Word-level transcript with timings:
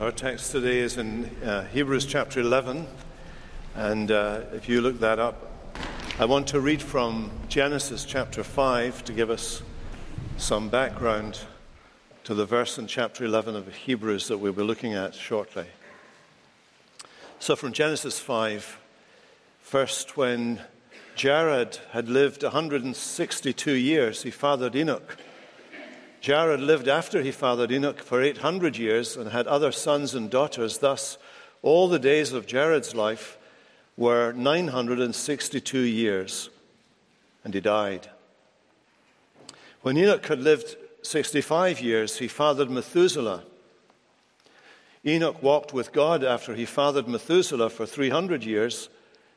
Our 0.00 0.10
text 0.10 0.50
today 0.50 0.78
is 0.78 0.96
in 0.96 1.26
uh, 1.44 1.68
Hebrews 1.68 2.04
chapter 2.04 2.40
11, 2.40 2.84
and 3.76 4.10
uh, 4.10 4.40
if 4.52 4.68
you 4.68 4.80
look 4.80 4.98
that 4.98 5.20
up, 5.20 5.52
I 6.18 6.24
want 6.24 6.48
to 6.48 6.58
read 6.58 6.82
from 6.82 7.30
Genesis 7.48 8.04
chapter 8.04 8.42
5 8.42 9.04
to 9.04 9.12
give 9.12 9.30
us 9.30 9.62
some 10.36 10.68
background 10.68 11.38
to 12.24 12.34
the 12.34 12.44
verse 12.44 12.76
in 12.76 12.88
chapter 12.88 13.24
11 13.24 13.54
of 13.54 13.72
Hebrews 13.72 14.26
that 14.26 14.38
we'll 14.38 14.52
be 14.52 14.64
looking 14.64 14.94
at 14.94 15.14
shortly. 15.14 15.66
So, 17.38 17.54
from 17.54 17.72
Genesis 17.72 18.18
5, 18.18 18.80
first, 19.60 20.16
when 20.16 20.60
Jared 21.14 21.78
had 21.92 22.08
lived 22.08 22.42
162 22.42 23.70
years, 23.70 24.24
he 24.24 24.32
fathered 24.32 24.74
Enoch. 24.74 25.16
Jared 26.24 26.60
lived 26.60 26.88
after 26.88 27.20
he 27.20 27.30
fathered 27.30 27.70
Enoch 27.70 28.00
for 28.00 28.22
800 28.22 28.78
years 28.78 29.14
and 29.14 29.30
had 29.30 29.46
other 29.46 29.70
sons 29.70 30.14
and 30.14 30.30
daughters. 30.30 30.78
Thus, 30.78 31.18
all 31.60 31.86
the 31.86 31.98
days 31.98 32.32
of 32.32 32.46
Jared's 32.46 32.94
life 32.94 33.36
were 33.98 34.32
962 34.32 35.78
years, 35.78 36.48
and 37.44 37.52
he 37.52 37.60
died. 37.60 38.08
When 39.82 39.98
Enoch 39.98 40.24
had 40.24 40.40
lived 40.40 40.76
65 41.02 41.82
years, 41.82 42.16
he 42.16 42.26
fathered 42.26 42.70
Methuselah. 42.70 43.44
Enoch 45.04 45.42
walked 45.42 45.74
with 45.74 45.92
God 45.92 46.24
after 46.24 46.54
he 46.54 46.64
fathered 46.64 47.06
Methuselah 47.06 47.68
for 47.68 47.84
300 47.84 48.44
years 48.44 48.88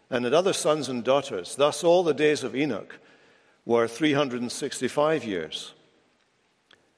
and 0.10 0.24
had 0.24 0.34
other 0.34 0.54
sons 0.54 0.88
and 0.88 1.04
daughters. 1.04 1.58
Thus, 1.58 1.84
all 1.84 2.04
the 2.04 2.14
days 2.14 2.46
of 2.46 2.56
Enoch 2.56 2.98
were 3.66 3.90
365 3.90 5.26
years. 5.26 5.74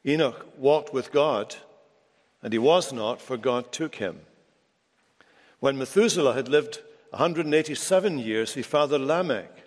Enoch 0.06 0.46
walked 0.58 0.94
with 0.94 1.12
God, 1.12 1.56
and 2.42 2.54
he 2.54 2.60
was 2.60 2.94
not, 2.94 3.22
for 3.22 3.38
God 3.38 3.72
took 3.72 3.96
him. 3.96 4.22
When 5.60 5.78
Methuselah 5.78 6.34
had 6.34 6.48
lived 6.48 6.82
187 7.12 8.20
years, 8.20 8.54
he 8.54 8.62
fathered 8.62 9.02
Lamech. 9.02 9.64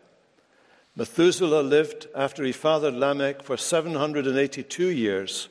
Methuselah 0.97 1.63
lived 1.63 2.07
after 2.15 2.45
he 2.45 2.53
fathered 2.53 2.95
Lamech 2.95 3.43
for 3.43 3.57
782 3.57 4.87
years 4.87 5.49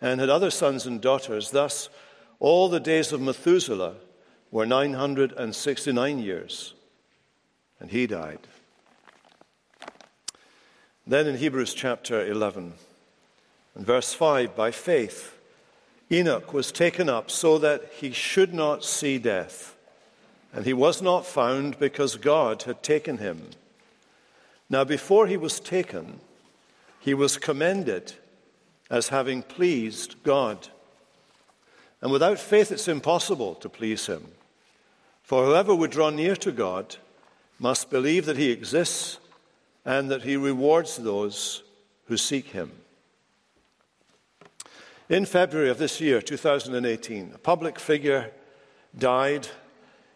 and 0.00 0.20
had 0.20 0.30
other 0.30 0.50
sons 0.50 0.86
and 0.86 1.00
daughters. 1.00 1.50
Thus, 1.50 1.88
all 2.40 2.68
the 2.68 2.80
days 2.80 3.12
of 3.12 3.20
Methuselah 3.20 3.96
were 4.50 4.66
969 4.66 6.18
years, 6.18 6.74
and 7.80 7.90
he 7.90 8.06
died. 8.06 8.40
Then 11.06 11.26
in 11.26 11.36
Hebrews 11.36 11.74
chapter 11.74 12.24
11, 12.24 12.74
in 13.76 13.84
verse 13.84 14.12
5, 14.12 14.56
by 14.56 14.70
faith, 14.70 15.38
Enoch 16.10 16.52
was 16.52 16.72
taken 16.72 17.08
up 17.08 17.30
so 17.30 17.58
that 17.58 17.84
he 17.92 18.12
should 18.12 18.54
not 18.54 18.84
see 18.84 19.18
death. 19.18 19.76
And 20.52 20.64
he 20.64 20.72
was 20.72 21.02
not 21.02 21.26
found 21.26 21.78
because 21.78 22.16
God 22.16 22.62
had 22.62 22.82
taken 22.82 23.18
him. 23.18 23.50
Now, 24.70 24.84
before 24.84 25.26
he 25.26 25.36
was 25.36 25.60
taken, 25.60 26.20
he 26.98 27.14
was 27.14 27.36
commended 27.36 28.14
as 28.90 29.08
having 29.08 29.42
pleased 29.42 30.16
God. 30.22 30.68
And 32.00 32.10
without 32.10 32.38
faith, 32.38 32.72
it's 32.72 32.88
impossible 32.88 33.54
to 33.56 33.68
please 33.68 34.06
him. 34.06 34.26
For 35.22 35.44
whoever 35.44 35.74
would 35.74 35.90
draw 35.90 36.10
near 36.10 36.36
to 36.36 36.52
God 36.52 36.96
must 37.58 37.90
believe 37.90 38.24
that 38.26 38.38
he 38.38 38.50
exists 38.50 39.18
and 39.84 40.10
that 40.10 40.22
he 40.22 40.36
rewards 40.36 40.96
those 40.96 41.62
who 42.06 42.16
seek 42.16 42.48
him. 42.48 42.72
In 45.08 45.24
February 45.24 45.70
of 45.70 45.78
this 45.78 46.02
year, 46.02 46.20
2018, 46.20 47.32
a 47.34 47.38
public 47.38 47.78
figure 47.78 48.30
died 48.98 49.48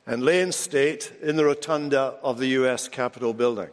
and 0.06 0.22
lay 0.22 0.42
in 0.42 0.52
state 0.52 1.10
in 1.22 1.36
the 1.36 1.46
rotunda 1.46 2.16
of 2.22 2.36
the 2.36 2.48
US 2.48 2.88
Capitol 2.88 3.32
building. 3.32 3.70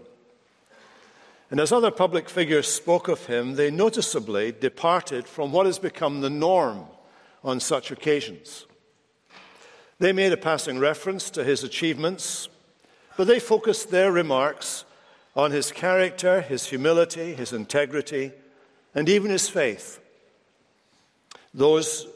And 1.52 1.60
as 1.60 1.74
other 1.74 1.92
public 1.92 2.30
figures 2.30 2.70
spoke 2.70 3.10
of 3.10 3.26
him, 3.26 3.56
they 3.56 3.70
noticeably 3.70 4.54
departed 4.54 5.28
from 5.28 5.52
what 5.52 5.66
has 5.66 5.78
become 5.78 6.22
the 6.22 6.30
norm 6.30 6.86
on 7.44 7.60
such 7.60 7.92
occasions. 7.92 8.66
They 10.00 10.14
made 10.14 10.32
a 10.32 10.38
passing 10.38 10.80
reference 10.80 11.30
to 11.32 11.44
his 11.44 11.66
achievements, 11.66 12.48
but 13.18 13.28
they 13.28 13.42
focused 13.42 13.92
their 13.92 14.14
remarks 14.14 14.86
on 15.36 15.52
his 15.52 15.70
character, 15.74 16.40
his 16.40 16.68
humility, 16.68 17.34
his 17.34 17.52
integrity, 17.52 18.32
and 18.96 19.10
even 19.10 19.32
his 19.32 19.50
faith. 19.50 19.99
Those, 21.54 22.08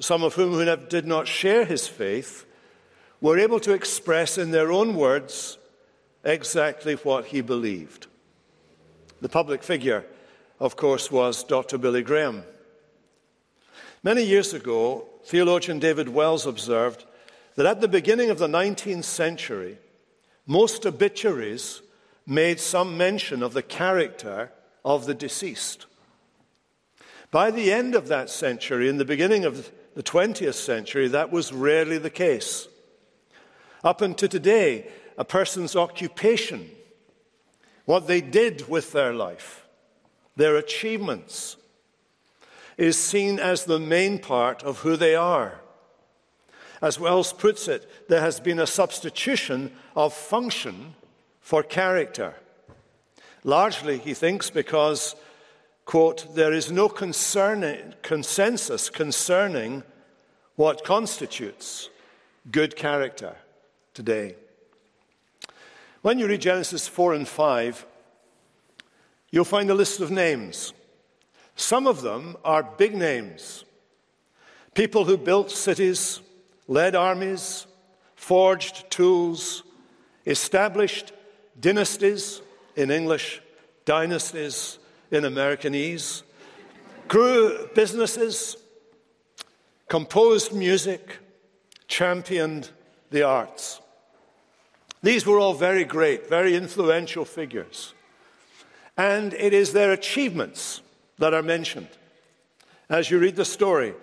some 0.00 0.22
of 0.22 0.34
whom 0.34 0.64
did 0.88 1.06
not 1.06 1.28
share 1.28 1.64
his 1.64 1.86
faith, 1.86 2.46
were 3.20 3.38
able 3.38 3.60
to 3.60 3.72
express 3.72 4.38
in 4.38 4.50
their 4.50 4.72
own 4.72 4.94
words 4.94 5.58
exactly 6.24 6.94
what 6.94 7.26
he 7.26 7.40
believed. 7.40 8.06
The 9.20 9.28
public 9.28 9.62
figure, 9.62 10.06
of 10.58 10.76
course, 10.76 11.10
was 11.10 11.44
Dr. 11.44 11.76
Billy 11.76 12.02
Graham. 12.02 12.44
Many 14.02 14.22
years 14.22 14.54
ago, 14.54 15.06
theologian 15.24 15.78
David 15.78 16.08
Wells 16.08 16.46
observed 16.46 17.04
that 17.56 17.66
at 17.66 17.82
the 17.82 17.88
beginning 17.88 18.30
of 18.30 18.38
the 18.38 18.48
19th 18.48 19.04
century, 19.04 19.76
most 20.46 20.86
obituaries 20.86 21.82
made 22.26 22.60
some 22.60 22.96
mention 22.96 23.42
of 23.42 23.52
the 23.52 23.62
character 23.62 24.50
of 24.84 25.04
the 25.04 25.14
deceased. 25.14 25.84
By 27.30 27.50
the 27.50 27.72
end 27.72 27.94
of 27.94 28.08
that 28.08 28.28
century, 28.28 28.88
in 28.88 28.98
the 28.98 29.04
beginning 29.04 29.44
of 29.44 29.70
the 29.94 30.02
20th 30.02 30.54
century, 30.54 31.08
that 31.08 31.30
was 31.30 31.52
rarely 31.52 31.98
the 31.98 32.10
case. 32.10 32.68
Up 33.84 34.00
until 34.00 34.28
today, 34.28 34.88
a 35.16 35.24
person's 35.24 35.76
occupation, 35.76 36.68
what 37.84 38.06
they 38.06 38.20
did 38.20 38.68
with 38.68 38.92
their 38.92 39.12
life, 39.12 39.66
their 40.36 40.56
achievements, 40.56 41.56
is 42.76 42.98
seen 42.98 43.38
as 43.38 43.64
the 43.64 43.78
main 43.78 44.18
part 44.18 44.62
of 44.62 44.78
who 44.78 44.96
they 44.96 45.14
are. 45.14 45.60
As 46.82 46.98
Wells 46.98 47.32
puts 47.32 47.68
it, 47.68 48.08
there 48.08 48.22
has 48.22 48.40
been 48.40 48.58
a 48.58 48.66
substitution 48.66 49.70
of 49.94 50.14
function 50.14 50.94
for 51.40 51.62
character. 51.62 52.34
Largely, 53.44 53.98
he 53.98 54.14
thinks, 54.14 54.50
because 54.50 55.14
quote, 55.90 56.36
there 56.36 56.52
is 56.52 56.70
no 56.70 56.88
consensus 56.88 58.90
concerning 58.90 59.82
what 60.54 60.84
constitutes 60.84 61.90
good 62.52 62.76
character 62.76 63.34
today. 63.92 64.36
When 66.02 66.20
you 66.20 66.28
read 66.28 66.42
Genesis 66.42 66.86
4 66.86 67.14
and 67.14 67.26
5, 67.26 67.84
you'll 69.32 69.44
find 69.44 69.68
a 69.68 69.74
list 69.74 69.98
of 69.98 70.12
names. 70.12 70.72
Some 71.56 71.88
of 71.88 72.02
them 72.02 72.36
are 72.44 72.62
big 72.62 72.94
names 72.94 73.64
people 74.74 75.06
who 75.06 75.16
built 75.16 75.50
cities, 75.50 76.20
led 76.68 76.94
armies, 76.94 77.66
forged 78.14 78.88
tools, 78.92 79.64
established 80.24 81.10
dynasties, 81.58 82.42
in 82.76 82.92
English, 82.92 83.42
dynasties, 83.84 84.78
in 85.10 85.24
Americanese, 85.24 86.22
grew 87.08 87.68
businesses, 87.74 88.56
composed 89.88 90.52
music, 90.52 91.18
championed 91.88 92.70
the 93.10 93.22
arts. 93.22 93.80
These 95.02 95.26
were 95.26 95.38
all 95.38 95.54
very 95.54 95.84
great, 95.84 96.28
very 96.28 96.54
influential 96.54 97.24
figures. 97.24 97.94
And 98.96 99.32
it 99.34 99.52
is 99.52 99.72
their 99.72 99.92
achievements 99.92 100.82
that 101.18 101.34
are 101.34 101.42
mentioned. 101.42 101.88
As 102.88 103.10
you 103.10 103.18
read 103.18 103.36
the 103.36 103.44
story, 103.44 103.94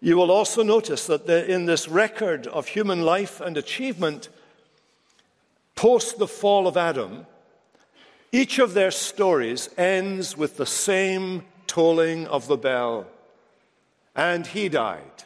you 0.00 0.16
will 0.16 0.30
also 0.30 0.62
notice 0.62 1.06
that 1.06 1.28
in 1.28 1.64
this 1.64 1.88
record 1.88 2.46
of 2.46 2.68
human 2.68 3.02
life 3.02 3.40
and 3.40 3.56
achievement, 3.56 4.28
post 5.74 6.18
the 6.18 6.28
fall 6.28 6.66
of 6.66 6.76
Adam, 6.76 7.26
each 8.34 8.58
of 8.58 8.74
their 8.74 8.90
stories 8.90 9.70
ends 9.78 10.36
with 10.36 10.56
the 10.56 10.66
same 10.66 11.44
tolling 11.68 12.26
of 12.26 12.48
the 12.48 12.56
bell. 12.56 13.06
And 14.16 14.44
he 14.44 14.68
died. 14.68 15.22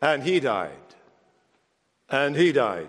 And 0.00 0.22
he 0.22 0.40
died. 0.40 0.70
And 2.08 2.34
he 2.34 2.50
died. 2.50 2.88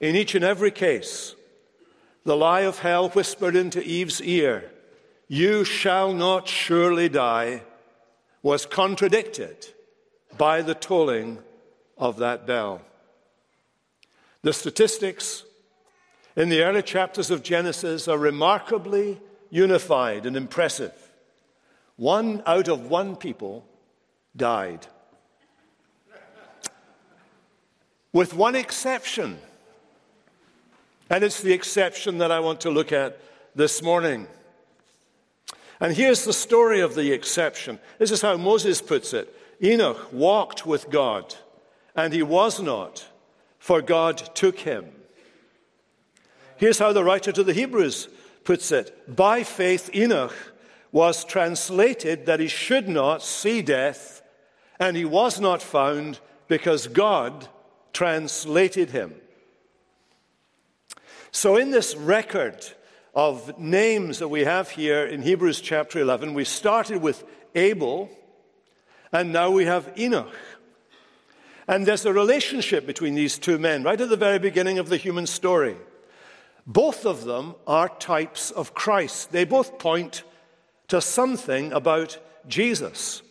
In 0.00 0.14
each 0.14 0.36
and 0.36 0.44
every 0.44 0.70
case, 0.70 1.34
the 2.24 2.36
lie 2.36 2.60
of 2.60 2.78
hell 2.78 3.08
whispered 3.08 3.56
into 3.56 3.82
Eve's 3.82 4.22
ear, 4.22 4.70
You 5.26 5.64
shall 5.64 6.12
not 6.12 6.46
surely 6.46 7.08
die, 7.08 7.62
was 8.42 8.64
contradicted 8.64 9.66
by 10.38 10.62
the 10.62 10.76
tolling 10.76 11.38
of 11.98 12.18
that 12.18 12.46
bell. 12.46 12.82
The 14.42 14.52
statistics 14.52 15.43
in 16.36 16.48
the 16.48 16.62
early 16.62 16.82
chapters 16.82 17.30
of 17.30 17.42
Genesis 17.42 18.08
are 18.08 18.18
remarkably 18.18 19.20
unified 19.50 20.26
and 20.26 20.36
impressive. 20.36 20.92
One 21.96 22.42
out 22.46 22.68
of 22.68 22.90
one 22.90 23.16
people 23.16 23.64
died. 24.36 24.86
with 28.14 28.32
one 28.32 28.54
exception. 28.54 29.36
And 31.10 31.22
it's 31.22 31.42
the 31.42 31.52
exception 31.52 32.18
that 32.18 32.30
I 32.30 32.40
want 32.40 32.62
to 32.62 32.70
look 32.70 32.92
at 32.92 33.20
this 33.54 33.82
morning. 33.82 34.26
And 35.80 35.94
here's 35.94 36.24
the 36.24 36.32
story 36.32 36.80
of 36.80 36.94
the 36.94 37.12
exception. 37.12 37.78
This 37.98 38.10
is 38.10 38.22
how 38.22 38.38
Moses 38.38 38.80
puts 38.80 39.12
it 39.12 39.36
Enoch 39.62 40.12
walked 40.12 40.64
with 40.64 40.88
God, 40.90 41.34
and 41.94 42.12
he 42.12 42.22
was 42.22 42.60
not, 42.60 43.04
for 43.58 43.82
God 43.82 44.16
took 44.34 44.60
him. 44.60 44.86
Here's 46.64 46.78
how 46.78 46.94
the 46.94 47.04
writer 47.04 47.30
to 47.30 47.44
the 47.44 47.52
Hebrews 47.52 48.08
puts 48.42 48.72
it 48.72 49.14
By 49.14 49.42
faith, 49.42 49.94
Enoch 49.94 50.34
was 50.92 51.22
translated 51.22 52.24
that 52.24 52.40
he 52.40 52.48
should 52.48 52.88
not 52.88 53.22
see 53.22 53.60
death, 53.60 54.22
and 54.80 54.96
he 54.96 55.04
was 55.04 55.38
not 55.38 55.60
found 55.60 56.20
because 56.48 56.86
God 56.86 57.48
translated 57.92 58.92
him. 58.92 59.14
So, 61.32 61.58
in 61.58 61.70
this 61.70 61.94
record 61.96 62.64
of 63.14 63.58
names 63.58 64.18
that 64.20 64.28
we 64.28 64.44
have 64.44 64.70
here 64.70 65.04
in 65.04 65.20
Hebrews 65.20 65.60
chapter 65.60 65.98
11, 66.00 66.32
we 66.32 66.44
started 66.44 67.02
with 67.02 67.24
Abel, 67.54 68.08
and 69.12 69.34
now 69.34 69.50
we 69.50 69.66
have 69.66 69.92
Enoch. 69.98 70.34
And 71.68 71.84
there's 71.84 72.06
a 72.06 72.12
relationship 72.14 72.86
between 72.86 73.14
these 73.14 73.36
two 73.36 73.58
men 73.58 73.82
right 73.82 74.00
at 74.00 74.08
the 74.08 74.16
very 74.16 74.38
beginning 74.38 74.78
of 74.78 74.88
the 74.88 74.96
human 74.96 75.26
story. 75.26 75.76
Both 76.66 77.04
of 77.04 77.24
them 77.24 77.54
are 77.66 77.88
types 77.88 78.50
of 78.50 78.74
Christ. 78.74 79.32
They 79.32 79.44
both 79.44 79.78
point 79.78 80.22
to 80.88 81.00
something 81.00 81.72
about 81.72 82.18
Jesus. 82.48 83.22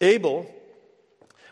Abel 0.00 0.52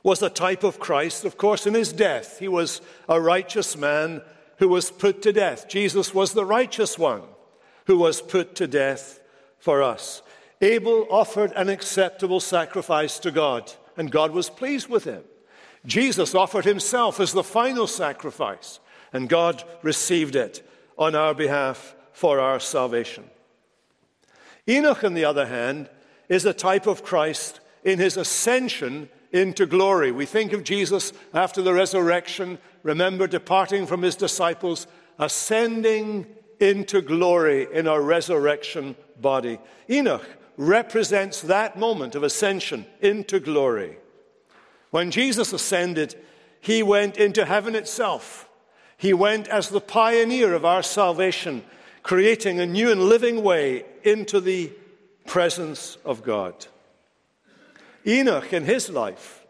was 0.03 0.23
a 0.23 0.31
type 0.31 0.65
of 0.65 0.81
Christ, 0.81 1.25
of 1.25 1.37
course, 1.37 1.67
in 1.67 1.75
his 1.75 1.93
death. 1.93 2.39
He 2.39 2.49
was 2.49 2.81
a 3.09 3.21
righteous 3.21 3.77
man 3.77 4.23
who 4.59 4.69
was 4.69 4.91
put 4.91 5.23
to 5.23 5.33
death. 5.33 5.69
Jesus 5.69 6.15
was 6.15 6.33
the 6.33 6.45
righteous 6.45 6.99
one 6.99 7.23
who 7.87 7.99
was 7.99 8.21
put 8.21 8.55
to 8.57 8.67
death 8.67 9.21
for 9.59 9.83
us. 9.83 10.23
Abel 10.61 11.07
offered 11.11 11.53
an 11.53 11.69
acceptable 11.69 12.41
sacrifice 12.41 13.19
to 13.21 13.31
God, 13.31 13.73
and 13.97 14.11
God 14.11 14.33
was 14.33 14.51
pleased 14.51 14.89
with 14.89 15.05
him. 15.05 15.23
Jesus 15.87 16.35
offered 16.35 16.65
himself 16.65 17.21
as 17.21 17.33
the 17.33 17.45
final 17.45 17.87
sacrifice, 17.87 18.81
and 19.13 19.29
God 19.29 19.65
received 19.83 20.37
it 20.37 20.69
on 20.97 21.15
our 21.15 21.35
behalf 21.35 21.95
for 22.13 22.41
our 22.41 22.61
salvation. 22.61 23.25
Enoch, 24.69 25.05
on 25.05 25.15
the 25.15 25.25
other 25.25 25.47
hand, 25.47 25.89
is 26.29 26.45
a 26.45 26.53
type 26.53 26.87
of 26.87 27.03
Christ 27.03 27.61
in 27.85 27.99
his 27.99 28.17
ascension 28.17 29.09
into 29.33 29.67
glory. 29.67 30.13
We 30.13 30.27
think 30.27 30.53
of 30.53 30.65
Jesus 30.65 31.13
after 31.33 31.63
the 31.63 31.73
resurrection, 31.73 32.59
remember 32.83 33.27
departing 33.27 33.87
from 33.87 34.03
his 34.03 34.17
disciples, 34.17 34.87
ascending 35.19 36.27
into 36.61 37.01
glory 37.01 37.67
in 37.73 37.87
our 37.87 38.03
resurrection 38.03 38.97
body. 39.21 39.59
Enoch 39.89 40.27
represents 40.57 41.41
that 41.43 41.79
moment 41.79 42.15
of 42.15 42.23
ascension 42.23 42.85
into 43.01 43.39
glory. 43.39 43.99
When 44.91 45.11
Jesus 45.11 45.53
ascended, 45.53 46.17
he 46.61 46.83
went 46.83 47.17
into 47.17 47.45
heaven 47.45 47.75
itself. 47.75 48.48
He 48.99 49.15
went 49.15 49.47
as 49.47 49.69
the 49.69 49.81
pioneer 49.81 50.53
of 50.55 50.65
our 50.65 50.83
salvation, 50.83 51.65
creating 52.03 52.59
a 52.59 52.67
new 52.67 52.91
and 52.91 53.05
living 53.05 53.45
way 53.45 53.85
into 54.03 54.41
the 54.41 54.73
presence 55.25 55.97
of 56.05 56.25
God. 56.25 56.67
Enoch, 58.05 58.53
in 58.53 58.65
his 58.65 58.91
life, 58.91 59.47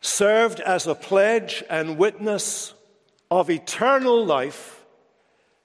served 0.00 0.60
as 0.60 0.86
a 0.86 0.94
pledge 0.94 1.64
and 1.68 1.98
witness 1.98 2.74
of 3.28 3.50
eternal 3.50 4.24
life 4.24 4.84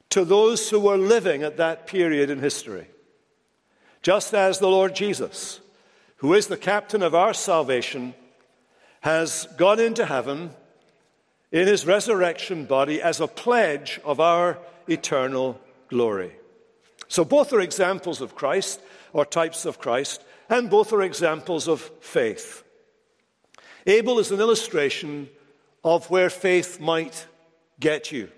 to 0.09 0.25
those 0.25 0.71
who 0.71 0.79
were 0.79 0.97
living 0.97 1.43
at 1.43 1.57
that 1.57 1.85
period 1.85 2.31
in 2.31 2.39
history. 2.39 2.87
Just 4.01 4.33
as 4.33 4.57
the 4.57 4.67
Lord 4.67 4.95
Jesus, 4.95 5.59
who 6.17 6.33
is 6.33 6.47
the 6.47 6.57
captain 6.57 7.03
of 7.03 7.13
our 7.13 7.35
salvation, 7.35 8.15
has 9.01 9.47
gone 9.57 9.79
into 9.79 10.07
heaven 10.07 10.51
in 11.51 11.67
his 11.67 11.85
resurrection 11.85 12.65
body 12.65 13.01
as 13.01 13.19
a 13.19 13.27
pledge 13.27 13.99
of 14.03 14.19
our 14.19 14.57
eternal 14.87 15.59
glory. 15.89 16.33
So, 17.07 17.25
both 17.25 17.51
are 17.51 17.59
examples 17.59 18.21
of 18.21 18.35
Christ, 18.35 18.79
or 19.13 19.25
types 19.25 19.65
of 19.65 19.79
Christ, 19.79 20.23
and 20.49 20.69
both 20.69 20.93
are 20.93 21.01
examples 21.01 21.67
of 21.67 21.81
faith. 21.99 22.63
Abel 23.85 24.19
is 24.19 24.31
an 24.31 24.39
illustration 24.39 25.29
of 25.83 26.09
where 26.09 26.29
faith 26.29 26.79
might 26.79 27.27
get 27.79 28.11
you. 28.11 28.29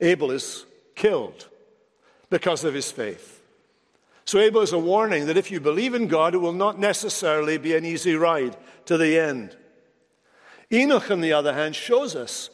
Abel 0.00 0.30
is 0.30 0.64
killed 0.94 1.48
because 2.28 2.62
of 2.62 2.74
his 2.74 2.92
faith. 2.92 3.42
So, 4.24 4.38
Abel 4.38 4.60
is 4.60 4.72
a 4.72 4.78
warning 4.78 5.26
that 5.26 5.36
if 5.36 5.50
you 5.50 5.58
believe 5.58 5.94
in 5.94 6.06
God, 6.06 6.34
it 6.34 6.38
will 6.38 6.52
not 6.52 6.78
necessarily 6.78 7.58
be 7.58 7.74
an 7.74 7.84
easy 7.84 8.14
ride 8.14 8.56
to 8.86 8.96
the 8.96 9.18
end. 9.18 9.56
Enoch, 10.72 11.10
on 11.10 11.20
the 11.20 11.32
other 11.32 11.52
hand, 11.52 11.74
shows 11.74 12.14
us 12.14 12.50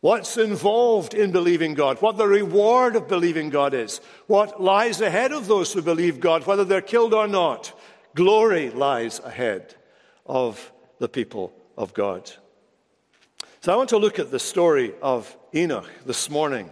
what's 0.00 0.36
involved 0.36 1.14
in 1.14 1.30
believing 1.30 1.74
God, 1.74 2.02
what 2.02 2.16
the 2.16 2.26
reward 2.26 2.96
of 2.96 3.06
believing 3.06 3.50
God 3.50 3.72
is, 3.72 4.00
what 4.26 4.60
lies 4.60 5.00
ahead 5.00 5.32
of 5.32 5.46
those 5.46 5.72
who 5.72 5.80
believe 5.80 6.18
God, 6.18 6.46
whether 6.46 6.64
they're 6.64 6.80
killed 6.80 7.14
or 7.14 7.28
not. 7.28 7.72
Glory 8.14 8.70
lies 8.70 9.20
ahead 9.20 9.76
of 10.26 10.72
the 10.98 11.08
people 11.08 11.52
of 11.78 11.94
God. 11.94 12.30
So 13.60 13.72
I 13.72 13.76
want 13.76 13.90
to 13.90 13.98
look 13.98 14.18
at 14.18 14.32
the 14.32 14.40
story 14.40 14.92
of 15.00 15.36
Enoch 15.54 15.88
this 16.04 16.28
morning. 16.28 16.70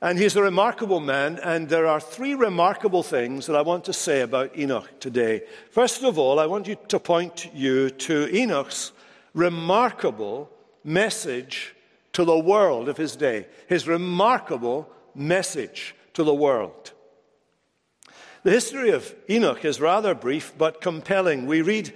And 0.00 0.18
he's 0.18 0.36
a 0.36 0.42
remarkable 0.42 1.00
man, 1.00 1.38
and 1.42 1.68
there 1.68 1.86
are 1.86 2.00
three 2.00 2.34
remarkable 2.34 3.02
things 3.02 3.46
that 3.46 3.56
I 3.56 3.62
want 3.62 3.84
to 3.86 3.92
say 3.92 4.22
about 4.22 4.56
Enoch 4.56 4.88
today. 5.00 5.42
First 5.70 6.04
of 6.04 6.16
all, 6.16 6.38
I 6.38 6.46
want 6.46 6.68
you 6.68 6.76
to 6.88 6.98
point 6.98 7.50
you 7.52 7.90
to 7.90 8.34
Enoch's 8.34 8.92
remarkable 9.34 10.50
message 10.84 11.74
to 12.12 12.24
the 12.24 12.38
world 12.38 12.88
of 12.88 12.96
his 12.96 13.16
day, 13.16 13.46
his 13.68 13.86
remarkable 13.86 14.90
message 15.14 15.94
to 16.14 16.24
the 16.24 16.34
world. 16.34 16.92
The 18.42 18.50
history 18.50 18.90
of 18.90 19.14
Enoch 19.28 19.64
is 19.64 19.80
rather 19.80 20.14
brief 20.14 20.52
but 20.56 20.80
compelling. 20.80 21.46
We 21.46 21.62
read 21.62 21.92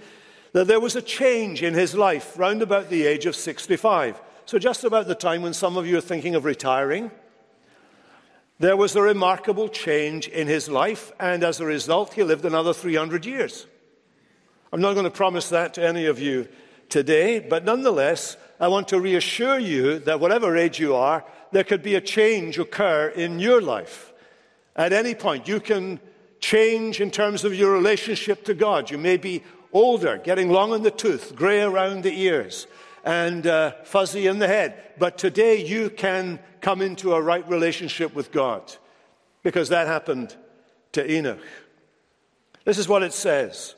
that 0.53 0.67
there 0.67 0.81
was 0.81 0.95
a 0.95 1.03
change 1.03 1.63
in 1.63 1.75
his 1.75 1.95
life 1.95 2.39
round 2.39 2.63
about 2.63 2.91
the 2.91 3.07
age 3.07 3.27
of 3.27 3.35
65. 3.35 4.21
So, 4.47 4.59
just 4.59 4.85
about 4.85 5.07
the 5.07 5.15
time 5.15 5.43
when 5.43 5.55
some 5.55 5.77
of 5.77 5.87
you 5.87 5.97
are 5.97 6.03
thinking 6.03 6.35
of 6.35 6.45
retiring, 6.45 7.11
there 8.59 8.77
was 8.77 8.95
a 8.95 9.03
remarkable 9.03 9.69
change 9.69 10.29
in 10.29 10.47
his 10.47 10.69
life, 10.69 11.13
and 11.19 11.43
as 11.43 11.61
a 11.61 11.67
result, 11.67 12.13
he 12.13 12.23
lived 12.23 12.45
another 12.45 12.73
300 12.73 13.27
years. 13.27 13.67
I'm 14.73 14.81
not 14.81 14.93
going 14.93 15.05
to 15.05 15.11
promise 15.11 15.49
that 15.49 15.75
to 15.75 15.87
any 15.87 16.07
of 16.07 16.21
you 16.21 16.47
today, 16.89 17.39
but 17.39 17.65
nonetheless, 17.65 18.37
I 18.61 18.69
want 18.69 18.89
to 18.89 19.01
reassure 19.01 19.59
you 19.59 19.99
that 20.01 20.21
whatever 20.21 20.57
age 20.57 20.79
you 20.79 20.95
are, 20.95 21.25
there 21.53 21.65
could 21.65 21.83
be 21.83 21.95
a 21.95 22.01
change 22.01 22.59
occur 22.59 23.09
in 23.09 23.39
your 23.39 23.61
life. 23.61 24.13
At 24.77 24.93
any 24.93 25.15
point, 25.15 25.47
you 25.47 25.61
can 25.61 26.01
change 26.41 27.01
in 27.01 27.11
terms 27.11 27.45
of 27.45 27.55
your 27.55 27.73
relationship 27.73 28.45
to 28.45 28.55
God. 28.55 28.91
You 28.91 28.99
may 28.99 29.17
be 29.17 29.43
older, 29.73 30.19
getting 30.19 30.51
long 30.51 30.73
in 30.73 30.83
the 30.83 30.91
tooth, 30.91 31.35
gray 31.35 31.63
around 31.63 32.03
the 32.03 32.21
ears, 32.21 32.67
and 33.05 33.47
uh, 33.47 33.73
fuzzy 33.85 34.27
in 34.27 34.39
the 34.39 34.47
head. 34.47 34.95
But 34.99 35.19
today 35.19 35.65
you 35.65 35.91
can 35.91 36.39
come 36.61 36.81
into 36.81 37.13
a 37.13 37.21
right 37.21 37.47
relationship 37.49 38.15
with 38.15 38.33
God 38.33 38.75
because 39.43 39.69
that 39.69 39.87
happened 39.87 40.35
to 40.93 41.11
Enoch. 41.11 41.41
This 42.65 42.79
is 42.79 42.89
what 42.89 43.03
it 43.03 43.13
says 43.13 43.75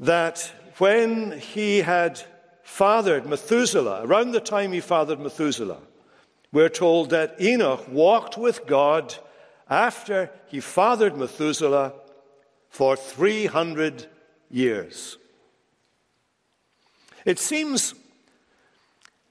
that 0.00 0.52
when 0.78 1.38
he 1.38 1.78
had 1.78 2.20
fathered 2.62 3.26
Methuselah, 3.26 4.02
around 4.04 4.32
the 4.32 4.40
time 4.40 4.72
he 4.72 4.80
fathered 4.80 5.20
Methuselah, 5.20 5.78
we're 6.52 6.68
told 6.68 7.10
that 7.10 7.40
Enoch 7.40 7.86
walked 7.88 8.36
with 8.36 8.66
God 8.66 9.14
after 9.68 10.30
he 10.46 10.60
fathered 10.60 11.16
Methuselah 11.16 11.92
for 12.68 12.96
300 12.96 14.06
years. 14.50 15.18
It 17.24 17.38
seems 17.38 17.94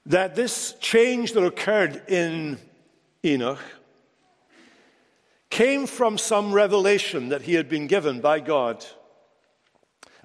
that 0.04 0.36
this 0.36 0.74
change 0.80 1.32
that 1.32 1.44
occurred 1.44 2.02
in 2.08 2.58
Enoch 3.24 3.62
came 5.50 5.86
from 5.86 6.18
some 6.18 6.52
revelation 6.52 7.30
that 7.30 7.42
he 7.42 7.54
had 7.54 7.68
been 7.68 7.86
given 7.86 8.20
by 8.20 8.40
God 8.40 8.84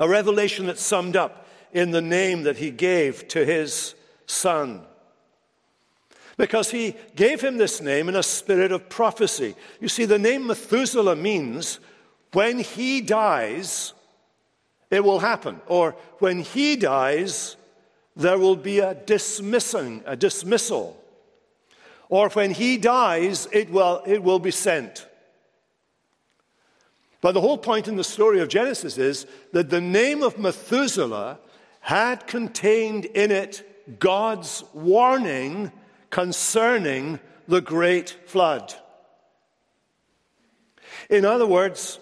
a 0.01 0.09
revelation 0.09 0.65
that's 0.65 0.83
summed 0.83 1.15
up 1.15 1.45
in 1.71 1.91
the 1.91 2.01
name 2.01 2.43
that 2.43 2.57
he 2.57 2.71
gave 2.71 3.27
to 3.27 3.45
his 3.45 3.93
son. 4.25 4.81
Because 6.37 6.71
he 6.71 6.95
gave 7.15 7.39
him 7.39 7.57
this 7.57 7.81
name 7.81 8.09
in 8.09 8.15
a 8.15 8.23
spirit 8.23 8.71
of 8.71 8.89
prophecy. 8.89 9.53
You 9.79 9.87
see, 9.87 10.05
the 10.05 10.17
name 10.17 10.47
Methuselah 10.47 11.15
means 11.15 11.79
when 12.33 12.59
he 12.59 13.01
dies, 13.01 13.93
it 14.89 15.03
will 15.03 15.19
happen. 15.19 15.61
Or 15.67 15.95
when 16.17 16.39
he 16.39 16.75
dies, 16.77 17.55
there 18.15 18.39
will 18.39 18.55
be 18.55 18.79
a 18.79 18.95
dismissing, 18.95 20.01
a 20.07 20.15
dismissal. 20.15 20.99
Or 22.09 22.29
when 22.29 22.51
he 22.51 22.77
dies, 22.77 23.47
it 23.51 23.69
will, 23.69 24.01
it 24.07 24.23
will 24.23 24.39
be 24.39 24.51
sent. 24.51 25.05
But 27.21 27.33
the 27.33 27.41
whole 27.41 27.57
point 27.57 27.87
in 27.87 27.95
the 27.95 28.03
story 28.03 28.41
of 28.41 28.49
Genesis 28.49 28.97
is 28.97 29.27
that 29.53 29.69
the 29.69 29.79
name 29.79 30.23
of 30.23 30.39
Methuselah 30.39 31.39
had 31.81 32.27
contained 32.27 33.05
in 33.05 33.31
it 33.31 33.99
God's 33.99 34.63
warning 34.73 35.71
concerning 36.09 37.19
the 37.47 37.61
great 37.61 38.17
flood. 38.25 38.73
In 41.09 41.25
other 41.25 41.45
words, 41.45 41.99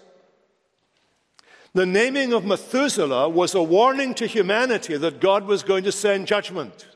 the 1.73 1.85
naming 1.85 2.33
of 2.33 2.45
Methuselah 2.45 3.29
was 3.29 3.53
a 3.53 3.63
warning 3.63 4.13
to 4.15 4.25
humanity 4.25 4.97
that 4.97 5.19
God 5.19 5.45
was 5.45 5.63
going 5.63 5.83
to 5.83 5.91
send 5.91 6.27
judgment. 6.27 6.87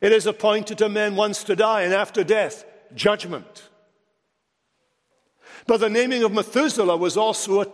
It 0.00 0.12
is 0.12 0.26
appointed 0.26 0.78
to 0.78 0.88
men 0.88 1.16
once 1.16 1.44
to 1.44 1.54
die, 1.54 1.82
and 1.82 1.92
after 1.92 2.24
death, 2.24 2.64
judgment. 2.94 3.69
But 5.66 5.78
the 5.78 5.90
naming 5.90 6.22
of 6.22 6.32
Methuselah 6.32 6.96
was 6.96 7.16
also 7.16 7.62
a, 7.62 7.66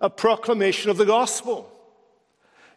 a 0.00 0.10
proclamation 0.10 0.90
of 0.90 0.96
the 0.96 1.06
gospel. 1.06 1.70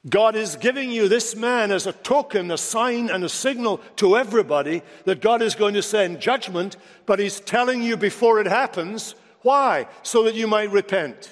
God 0.09 0.35
is 0.35 0.55
giving 0.55 0.91
you 0.91 1.07
this 1.07 1.35
man 1.35 1.71
as 1.71 1.85
a 1.85 1.91
token, 1.91 2.51
a 2.51 2.57
sign, 2.57 3.09
and 3.09 3.23
a 3.23 3.29
signal 3.29 3.81
to 3.97 4.15
everybody 4.15 4.81
that 5.05 5.21
God 5.21 5.41
is 5.41 5.55
going 5.55 5.73
to 5.73 5.81
send 5.81 6.21
judgment, 6.21 6.77
but 7.05 7.19
He's 7.19 7.39
telling 7.39 7.81
you 7.81 7.97
before 7.97 8.39
it 8.39 8.47
happens. 8.47 9.15
Why? 9.41 9.87
So 10.03 10.23
that 10.23 10.35
you 10.35 10.47
might 10.47 10.71
repent, 10.71 11.29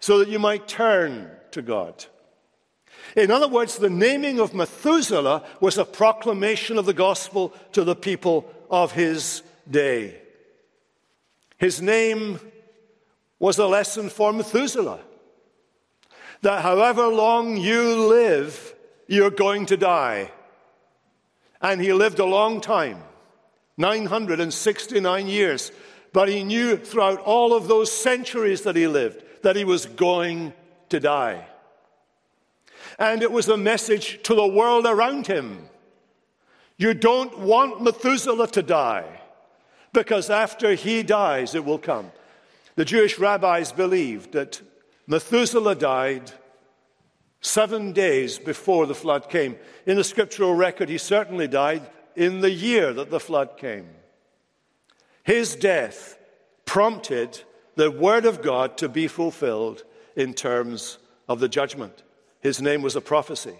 so 0.00 0.18
that 0.18 0.28
you 0.28 0.38
might 0.38 0.68
turn 0.68 1.30
to 1.52 1.62
God. 1.62 2.04
In 3.16 3.30
other 3.30 3.48
words, 3.48 3.78
the 3.78 3.90
naming 3.90 4.40
of 4.40 4.54
Methuselah 4.54 5.44
was 5.60 5.78
a 5.78 5.84
proclamation 5.84 6.76
of 6.76 6.86
the 6.86 6.92
gospel 6.92 7.54
to 7.72 7.84
the 7.84 7.96
people 7.96 8.50
of 8.70 8.92
his 8.92 9.42
day. 9.70 10.20
His 11.56 11.80
name 11.80 12.38
was 13.38 13.58
a 13.58 13.66
lesson 13.66 14.08
for 14.08 14.32
Methuselah 14.32 15.00
that 16.42 16.62
however 16.62 17.06
long 17.06 17.56
you 17.56 18.06
live, 18.06 18.74
you're 19.06 19.30
going 19.30 19.66
to 19.66 19.76
die. 19.76 20.30
And 21.60 21.80
he 21.80 21.92
lived 21.92 22.18
a 22.18 22.24
long 22.24 22.60
time 22.60 23.02
969 23.76 25.26
years. 25.26 25.72
But 26.12 26.28
he 26.28 26.42
knew 26.42 26.76
throughout 26.76 27.20
all 27.20 27.54
of 27.54 27.68
those 27.68 27.92
centuries 27.92 28.62
that 28.62 28.76
he 28.76 28.86
lived 28.86 29.22
that 29.42 29.56
he 29.56 29.64
was 29.64 29.86
going 29.86 30.52
to 30.88 31.00
die. 31.00 31.46
And 32.98 33.22
it 33.22 33.30
was 33.30 33.48
a 33.48 33.56
message 33.56 34.22
to 34.24 34.34
the 34.34 34.46
world 34.46 34.86
around 34.86 35.26
him. 35.26 35.68
You 36.76 36.94
don't 36.94 37.38
want 37.38 37.82
Methuselah 37.82 38.48
to 38.48 38.62
die 38.62 39.20
because 39.92 40.30
after 40.30 40.74
he 40.74 41.02
dies, 41.02 41.54
it 41.54 41.64
will 41.64 41.78
come. 41.78 42.10
The 42.78 42.84
Jewish 42.84 43.18
rabbis 43.18 43.72
believed 43.72 44.30
that 44.34 44.62
Methuselah 45.08 45.74
died 45.74 46.30
seven 47.40 47.92
days 47.92 48.38
before 48.38 48.86
the 48.86 48.94
flood 48.94 49.28
came. 49.28 49.56
In 49.84 49.96
the 49.96 50.04
scriptural 50.04 50.54
record, 50.54 50.88
he 50.88 50.96
certainly 50.96 51.48
died 51.48 51.82
in 52.14 52.40
the 52.40 52.52
year 52.52 52.92
that 52.92 53.10
the 53.10 53.18
flood 53.18 53.56
came. 53.56 53.88
His 55.24 55.56
death 55.56 56.20
prompted 56.66 57.42
the 57.74 57.90
word 57.90 58.24
of 58.24 58.42
God 58.42 58.78
to 58.78 58.88
be 58.88 59.08
fulfilled 59.08 59.82
in 60.14 60.32
terms 60.32 60.98
of 61.28 61.40
the 61.40 61.48
judgment. 61.48 62.04
His 62.42 62.62
name 62.62 62.82
was 62.82 62.94
a 62.94 63.00
prophecy. 63.00 63.56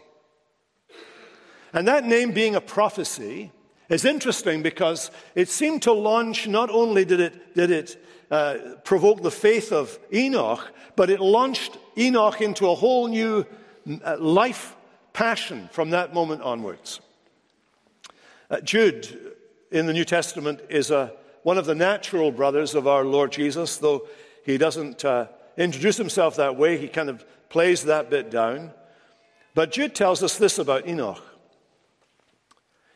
And 1.73 1.89
that 1.89 2.07
name 2.07 2.31
being 2.31 2.55
a 2.55 2.61
prophecy 2.61 3.51
is 3.89 4.05
interesting 4.05 4.63
because 4.63 5.11
it 5.35 5.49
seemed 5.49 5.83
to 5.83 5.93
launch, 5.93 6.47
not 6.47 6.71
only 6.71 7.05
did 7.05 7.19
it, 7.19 7.57
did 7.57 7.73
it 7.73 8.05
uh, 8.31 8.57
provoke 8.85 9.23
the 9.23 9.31
faith 9.31 9.73
of 9.73 9.99
Enoch, 10.13 10.71
but 10.97 11.11
it 11.11 11.21
launched 11.21 11.79
Enoch 11.97 12.41
into 12.41 12.69
a 12.69 12.75
whole 12.75 13.09
new 13.09 13.47
uh, 14.05 14.17
life 14.19 14.77
passion 15.13 15.69
from 15.73 15.91
that 15.91 16.13
moment 16.13 16.43
onwards. 16.43 17.01
Uh, 18.51 18.61
Jude 18.61 19.35
in 19.71 19.87
the 19.87 19.93
New 19.93 20.05
Testament 20.05 20.61
is 20.69 20.91
a, 20.91 21.13
one 21.43 21.59
of 21.59 21.67
the 21.67 21.75
natural 21.75 22.31
brothers 22.31 22.75
of 22.75 22.87
our 22.87 23.05
Lord 23.05 23.33
Jesus, 23.33 23.79
though 23.79 24.07
he 24.45 24.59
doesn't 24.59 25.05
uh, 25.05 25.27
introduce 25.57 25.97
himself 25.97 26.37
that 26.37 26.57
way, 26.57 26.79
he 26.79 26.89
kind 26.89 27.09
of 27.09 27.25
plays 27.49 27.85
that 27.85 28.11
bit 28.11 28.31
down. 28.31 28.73
But 29.55 29.73
Jude 29.73 29.95
tells 29.95 30.23
us 30.23 30.37
this 30.39 30.59
about 30.59 30.87
Enoch 30.87 31.23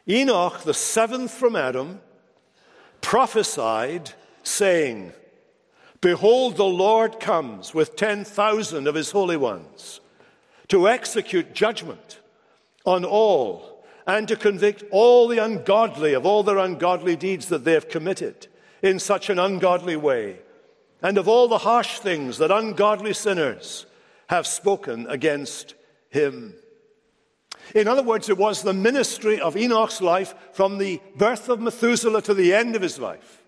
Enoch, 0.09 0.63
the 0.63 0.75
seventh 0.75 1.31
from 1.31 1.55
Adam, 1.55 2.01
prophesied, 3.01 4.11
saying, 4.43 5.13
Behold, 6.03 6.57
the 6.57 6.65
Lord 6.65 7.21
comes 7.21 7.73
with 7.73 7.95
10,000 7.95 8.89
of 8.89 8.97
his 8.97 9.13
holy 9.13 9.37
ones 9.37 10.01
to 10.67 10.89
execute 10.89 11.55
judgment 11.55 12.19
on 12.85 13.05
all 13.05 13.85
and 14.05 14.27
to 14.27 14.35
convict 14.35 14.83
all 14.91 15.29
the 15.29 15.39
ungodly 15.39 16.13
of 16.13 16.27
all 16.27 16.43
their 16.43 16.59
ungodly 16.59 17.15
deeds 17.15 17.47
that 17.47 17.65
they 17.65 17.73
have 17.73 17.89
committed 17.89 18.49
in 18.83 18.99
such 18.99 19.31
an 19.31 19.39
ungodly 19.39 19.95
way, 19.95 20.41
and 21.03 21.17
of 21.17 21.29
all 21.29 21.47
the 21.47 21.59
harsh 21.59 22.01
things 22.01 22.39
that 22.39 22.51
ungodly 22.51 23.13
sinners 23.13 23.87
have 24.29 24.45
spoken 24.45 25.07
against 25.07 25.77
him. 26.11 26.53
In 27.77 27.87
other 27.87 28.03
words, 28.03 28.29
it 28.29 28.37
was 28.37 28.63
the 28.63 28.73
ministry 28.73 29.41
of 29.41 29.57
Enoch's 29.57 30.03
life 30.03 30.35
from 30.53 30.79
the 30.79 31.01
birth 31.17 31.49
of 31.49 31.61
Methuselah 31.61 32.23
to 32.23 32.35
the 32.35 32.53
end 32.53 32.75
of 32.75 32.83
his 32.83 32.99
life 32.99 33.41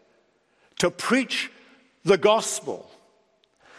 to 0.78 0.88
preach 0.88 1.50
the 2.04 2.18
gospel 2.18 2.90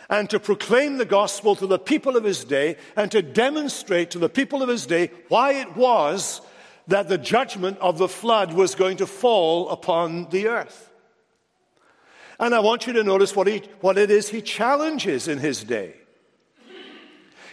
and 0.10 0.30
to 0.30 0.40
proclaim 0.40 0.98
the 0.98 1.06
gospel 1.06 1.56
to 1.56 1.68
the 1.68 1.80
people 1.80 2.16
of 2.16 2.24
his 2.24 2.44
day 2.44 2.78
and 2.96 3.12
to 3.12 3.22
demonstrate 3.22 4.12
to 4.12 4.20
the 4.20 4.30
people 4.30 4.62
of 4.62 4.70
his 4.70 4.86
day 4.86 5.10
why 5.30 5.54
it 5.54 5.76
was 5.76 6.42
that 6.88 7.10
the 7.10 7.18
judgment 7.18 7.78
of 7.80 7.98
the 7.98 8.08
flood 8.08 8.54
was 8.54 8.76
going 8.76 8.98
to 8.98 9.08
fall 9.08 9.70
upon 9.70 10.30
the 10.30 10.48
earth. 10.48 10.92
And 12.40 12.54
I 12.54 12.60
want 12.60 12.86
you 12.86 12.94
to 12.94 13.04
notice 13.04 13.36
what, 13.36 13.48
he, 13.48 13.64
what 13.82 13.98
it 13.98 14.12
is 14.12 14.30
he 14.30 14.42
challenges 14.42 15.28
in 15.28 15.40
his 15.40 15.64
day. 15.64 15.96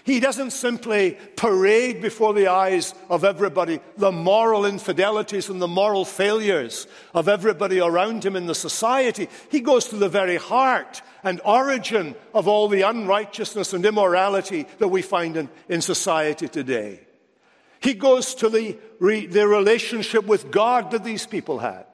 He 0.05 0.19
doesn't 0.19 0.51
simply 0.51 1.17
parade 1.37 2.03
before 2.03 2.35
the 2.35 2.49
eyes 2.49 2.93
of 3.09 3.25
everybody 3.25 3.81
the 3.97 4.11
moral 4.11 4.67
infidelities 4.67 5.49
and 5.49 5.63
the 5.63 5.69
moral 5.69 6.05
failures 6.05 6.89
of 7.15 7.29
everybody 7.29 7.81
around 7.81 8.25
him 8.25 8.35
in 8.35 8.47
the 8.47 8.55
society. 8.55 9.29
He 9.49 9.61
goes 9.61 9.87
to 9.89 9.97
the 9.97 10.09
very 10.09 10.37
heart 10.37 11.03
and 11.23 11.41
origin 11.45 12.17
of 12.35 12.49
all 12.49 12.69
the 12.69 12.83
unrighteousness 12.83 13.73
and 13.73 13.87
immorality 13.87 14.67
that 14.79 14.89
we 14.89 15.03
find 15.03 15.37
in, 15.37 15.49
in 15.69 15.81
society 15.81 16.49
today. 16.49 17.01
He 17.79 17.95
goes 17.95 18.35
to 18.37 18.49
the, 18.49 18.77
the 19.01 19.47
relationship 19.47 20.25
with 20.27 20.51
God 20.51 20.91
that 20.91 21.05
these 21.05 21.27
people 21.27 21.61
had. 21.61 21.87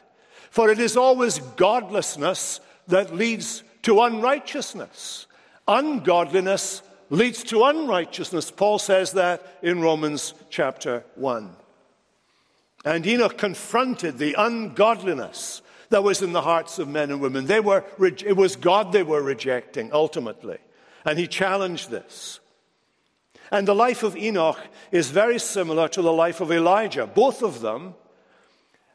For 0.51 0.71
it 0.71 0.79
is 0.79 0.97
always 0.97 1.41
godlessness 1.57 2.61
that 2.89 3.15
leads 3.15 3.63
to 3.83 4.01
unrighteousness. 4.01 5.27
Ungodliness 5.67 6.83
leads 7.11 7.43
to 7.45 7.65
unrighteousness. 7.65 8.51
Paul 8.51 8.79
says 8.79 9.13
that 9.13 9.59
in 9.63 9.81
Romans 9.81 10.35
chapter 10.51 11.05
1. 11.15 11.57
And 12.85 13.07
Enoch 13.07 13.37
confronted 13.37 14.19
the 14.19 14.35
ungodliness 14.39 15.63
that 15.91 16.05
was 16.05 16.23
in 16.23 16.33
the 16.33 16.43
hearts 16.43 16.79
of 16.79 16.89
men 16.89 17.11
and 17.11 17.21
women. 17.21 17.47
They 17.47 17.61
were, 17.61 17.85
it 18.01 18.37
was 18.37 18.57
God 18.57 18.93
they 18.93 19.03
were 19.03 19.23
rejecting 19.23 19.91
ultimately. 19.93 20.59
And 21.05 21.19
he 21.19 21.27
challenged 21.27 21.91
this. 21.91 22.41
And 23.51 23.67
the 23.67 23.75
life 23.75 24.03
of 24.03 24.17
Enoch 24.17 24.61
is 24.93 25.11
very 25.11 25.39
similar 25.39 25.89
to 25.89 26.03
the 26.03 26.13
life 26.13 26.41
of 26.41 26.53
Elijah. 26.53 27.07
Both 27.07 27.43
of 27.43 27.61
them 27.61 27.95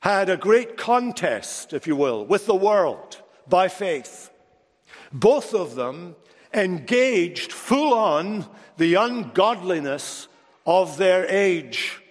had 0.02 0.30
a 0.30 0.38
great 0.38 0.78
contest, 0.78 1.74
if 1.74 1.88
you 1.88 1.96
will, 1.96 2.26
with 2.26 2.46
the 2.46 2.56
world 2.56 3.22
by 3.48 3.68
faith. 3.68 4.30
Both 5.12 5.54
of 5.54 5.76
them 5.76 6.16
engaged 6.54 7.52
full 7.52 7.94
on 7.94 8.46
the 8.78 8.96
ungodliness 8.96 10.28
of 10.66 10.98
their 10.98 11.26
age. 11.28 12.02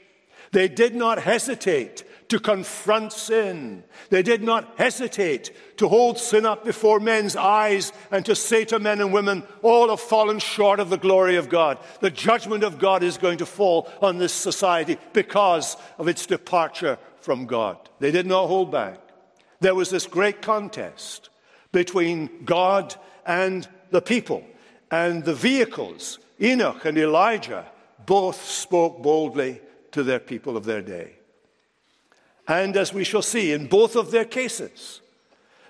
They 0.52 0.68
did 0.68 0.94
not 0.94 1.18
hesitate 1.18 2.04
to 2.28 2.38
confront 2.38 3.12
sin. 3.12 3.84
They 4.08 4.22
did 4.22 4.42
not 4.42 4.78
hesitate 4.78 5.50
to 5.76 5.86
hold 5.86 6.18
sin 6.18 6.46
up 6.46 6.64
before 6.64 6.98
men's 6.98 7.36
eyes 7.36 7.92
and 8.10 8.24
to 8.24 8.34
say 8.34 8.64
to 8.66 8.78
men 8.78 9.02
and 9.02 9.12
women, 9.12 9.42
all 9.60 9.90
have 9.90 10.00
fallen 10.00 10.38
short 10.38 10.80
of 10.80 10.88
the 10.88 10.96
glory 10.96 11.36
of 11.36 11.50
God. 11.50 11.78
The 12.00 12.10
judgment 12.10 12.64
of 12.64 12.78
God 12.78 13.02
is 13.02 13.18
going 13.18 13.38
to 13.38 13.46
fall 13.46 13.86
on 14.00 14.16
this 14.16 14.32
society 14.32 14.96
because 15.12 15.76
of 15.98 16.08
its 16.08 16.24
departure 16.24 16.98
from 17.20 17.44
God. 17.44 17.76
They 17.98 18.10
did 18.10 18.26
not 18.26 18.46
hold 18.46 18.72
back. 18.72 18.98
There 19.60 19.74
was 19.74 19.90
this 19.90 20.06
great 20.06 20.40
contest 20.40 21.28
between 21.70 22.44
God 22.44 22.94
and 23.26 23.68
the 23.92 24.02
people. 24.02 24.44
And 24.90 25.24
the 25.24 25.34
vehicles, 25.34 26.18
Enoch 26.40 26.84
and 26.84 26.98
Elijah, 26.98 27.66
both 28.04 28.44
spoke 28.44 29.02
boldly 29.02 29.60
to 29.92 30.02
their 30.02 30.18
people 30.18 30.56
of 30.56 30.64
their 30.64 30.82
day. 30.82 31.12
And 32.48 32.76
as 32.76 32.92
we 32.92 33.04
shall 33.04 33.22
see, 33.22 33.52
in 33.52 33.68
both 33.68 33.94
of 33.94 34.10
their 34.10 34.24
cases, 34.24 35.00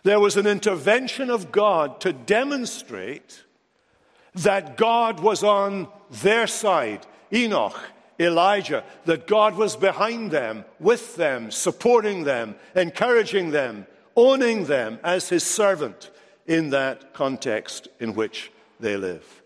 there 0.03 0.19
was 0.19 0.37
an 0.37 0.47
intervention 0.47 1.31
of 1.31 1.53
God 1.53 2.01
to 2.01 2.13
demonstrate 2.13 3.45
that 4.35 4.77
God 4.77 5.21
was 5.21 5.45
on 5.45 5.89
their 6.11 6.47
side. 6.47 7.07
Enoch, 7.33 7.79
Elijah, 8.19 8.85
that 9.05 9.27
God 9.27 9.57
was 9.57 9.77
behind 9.77 10.31
them, 10.31 10.65
with 10.81 11.17
them, 11.17 11.51
supporting 11.51 12.25
them, 12.25 12.55
encouraging 12.75 13.51
them, 13.51 13.87
owning 14.17 14.65
them 14.65 14.99
as 15.05 15.29
his 15.29 15.45
servant 15.45 16.11
in 16.47 16.71
that 16.71 17.15
context 17.15 17.89
in 18.01 18.15
which 18.15 18.51
they 18.81 18.97
live. 18.97 19.43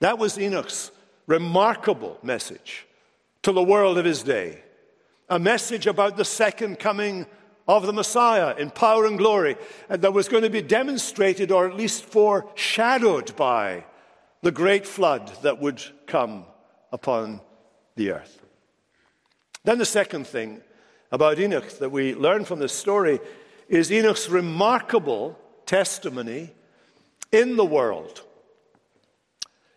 That 0.00 0.18
was 0.18 0.38
Enoch's 0.38 0.90
remarkable 1.26 2.18
message 2.22 2.86
to 3.42 3.52
the 3.52 3.62
world 3.62 3.98
of 3.98 4.04
his 4.04 4.22
day 4.22 4.62
a 5.28 5.38
message 5.38 5.86
about 5.86 6.16
the 6.16 6.24
second 6.24 6.78
coming 6.78 7.26
of 7.68 7.84
the 7.84 7.92
Messiah 7.92 8.54
in 8.56 8.70
power 8.70 9.06
and 9.06 9.18
glory, 9.18 9.56
and 9.88 10.00
that 10.02 10.12
was 10.12 10.28
going 10.28 10.44
to 10.44 10.50
be 10.50 10.62
demonstrated 10.62 11.50
or 11.50 11.68
at 11.68 11.76
least 11.76 12.04
foreshadowed 12.04 13.34
by 13.34 13.84
the 14.42 14.52
great 14.52 14.86
flood 14.86 15.32
that 15.42 15.60
would 15.60 15.82
come 16.06 16.44
upon 16.92 17.40
the 17.96 18.12
earth. 18.12 18.40
Then, 19.64 19.78
the 19.78 19.84
second 19.84 20.28
thing 20.28 20.60
about 21.10 21.40
Enoch 21.40 21.68
that 21.78 21.90
we 21.90 22.14
learn 22.14 22.44
from 22.44 22.60
this 22.60 22.72
story 22.72 23.18
is 23.68 23.90
Enoch's 23.90 24.28
remarkable 24.28 25.36
testimony 25.66 26.52
in 27.32 27.56
the 27.56 27.64
world. 27.64 28.22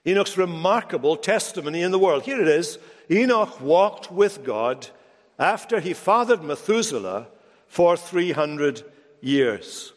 Enoch's 0.06 0.38
remarkable 0.38 1.18
testimony 1.18 1.82
in 1.82 1.92
the 1.92 2.00
world. 2.00 2.24
Here 2.24 2.42
it 2.42 2.48
is 2.48 2.80
Enoch 3.12 3.60
walked 3.60 4.12
with 4.12 4.44
God 4.44 4.88
after 5.38 5.80
he 5.80 5.94
fathered 5.94 6.44
Methuselah 6.44 7.28
for 7.68 7.98
300 7.98 8.84
years. 9.22 9.94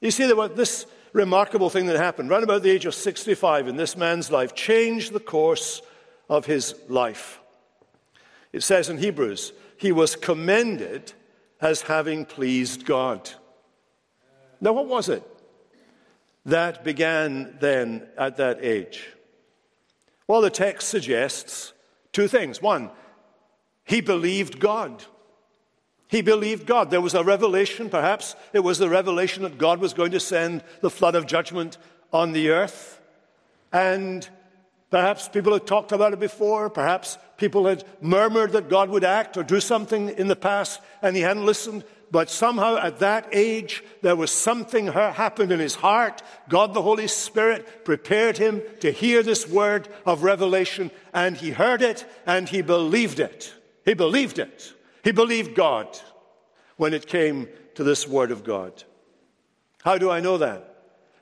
You 0.00 0.10
see, 0.10 0.26
there 0.26 0.36
was 0.36 0.52
this 0.52 0.86
remarkable 1.12 1.70
thing 1.70 1.86
that 1.86 1.96
happened 1.96 2.30
right 2.30 2.42
about 2.42 2.62
the 2.62 2.70
age 2.70 2.86
of 2.86 2.94
65 2.94 3.68
in 3.68 3.76
this 3.76 3.96
man's 3.96 4.30
life, 4.30 4.54
changed 4.54 5.12
the 5.12 5.20
course 5.20 5.82
of 6.28 6.46
his 6.46 6.74
life. 6.88 7.40
It 8.52 8.62
says 8.62 8.88
in 8.88 8.98
Hebrews, 8.98 9.52
he 9.76 9.92
was 9.92 10.16
commended 10.16 11.12
as 11.60 11.82
having 11.82 12.24
pleased 12.24 12.84
God. 12.84 13.30
Now, 14.62 14.72
what 14.72 14.86
was 14.86 15.08
it 15.08 15.24
that 16.46 16.84
began 16.84 17.56
then 17.60 18.06
at 18.16 18.36
that 18.36 18.64
age? 18.64 19.08
Well, 20.28 20.40
the 20.40 20.50
text 20.50 20.88
suggests 20.88 21.72
two 22.12 22.28
things. 22.28 22.62
One, 22.62 22.90
he 23.84 24.00
believed 24.00 24.60
God. 24.60 25.04
He 26.06 26.22
believed 26.22 26.64
God. 26.64 26.90
There 26.90 27.00
was 27.00 27.14
a 27.14 27.24
revelation, 27.24 27.90
perhaps 27.90 28.36
it 28.52 28.60
was 28.60 28.78
the 28.78 28.88
revelation 28.88 29.42
that 29.42 29.58
God 29.58 29.80
was 29.80 29.94
going 29.94 30.12
to 30.12 30.20
send 30.20 30.62
the 30.80 30.90
flood 30.90 31.16
of 31.16 31.26
judgment 31.26 31.76
on 32.12 32.30
the 32.30 32.50
earth. 32.50 33.00
And 33.72 34.28
perhaps 34.90 35.28
people 35.28 35.54
had 35.54 35.66
talked 35.66 35.90
about 35.90 36.12
it 36.12 36.20
before. 36.20 36.70
Perhaps 36.70 37.18
people 37.36 37.66
had 37.66 37.82
murmured 38.00 38.52
that 38.52 38.68
God 38.68 38.90
would 38.90 39.02
act 39.02 39.36
or 39.36 39.42
do 39.42 39.58
something 39.58 40.10
in 40.10 40.28
the 40.28 40.36
past 40.36 40.80
and 41.00 41.16
he 41.16 41.22
hadn't 41.22 41.46
listened. 41.46 41.82
But 42.12 42.28
somehow 42.28 42.76
at 42.76 42.98
that 42.98 43.30
age, 43.32 43.82
there 44.02 44.14
was 44.14 44.30
something 44.30 44.88
happened 44.88 45.50
in 45.50 45.60
his 45.60 45.76
heart. 45.76 46.22
God 46.46 46.74
the 46.74 46.82
Holy 46.82 47.08
Spirit 47.08 47.86
prepared 47.86 48.36
him 48.36 48.60
to 48.80 48.92
hear 48.92 49.22
this 49.22 49.48
word 49.48 49.88
of 50.04 50.22
revelation, 50.22 50.90
and 51.14 51.38
he 51.38 51.52
heard 51.52 51.80
it 51.80 52.04
and 52.26 52.46
he 52.50 52.60
believed 52.60 53.18
it. 53.18 53.54
He 53.86 53.94
believed 53.94 54.38
it. 54.38 54.74
He 55.02 55.10
believed 55.10 55.54
God 55.54 55.98
when 56.76 56.92
it 56.92 57.06
came 57.06 57.48
to 57.76 57.82
this 57.82 58.06
word 58.06 58.30
of 58.30 58.44
God. 58.44 58.84
How 59.82 59.96
do 59.96 60.10
I 60.10 60.20
know 60.20 60.36
that? 60.36 60.68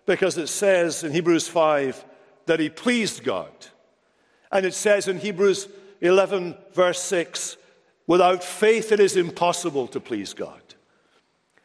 Because 0.07 0.37
it 0.39 0.49
says 0.49 1.05
in 1.05 1.13
Hebrews 1.13 1.47
5 1.47 2.05
that 2.47 2.59
he 2.59 2.69
pleased 2.69 3.23
God. 3.23 3.53
And 4.51 4.67
it 4.67 4.75
says 4.75 5.07
in 5.07 5.19
Hebrews 5.21 5.69
11, 6.01 6.57
verse 6.73 7.01
6, 7.01 7.57
without 8.09 8.43
faith 8.43 8.91
it 8.91 8.99
is 8.99 9.17
impossible 9.17 9.87
to 9.87 10.01
please 10.01 10.35
God. 10.35 10.61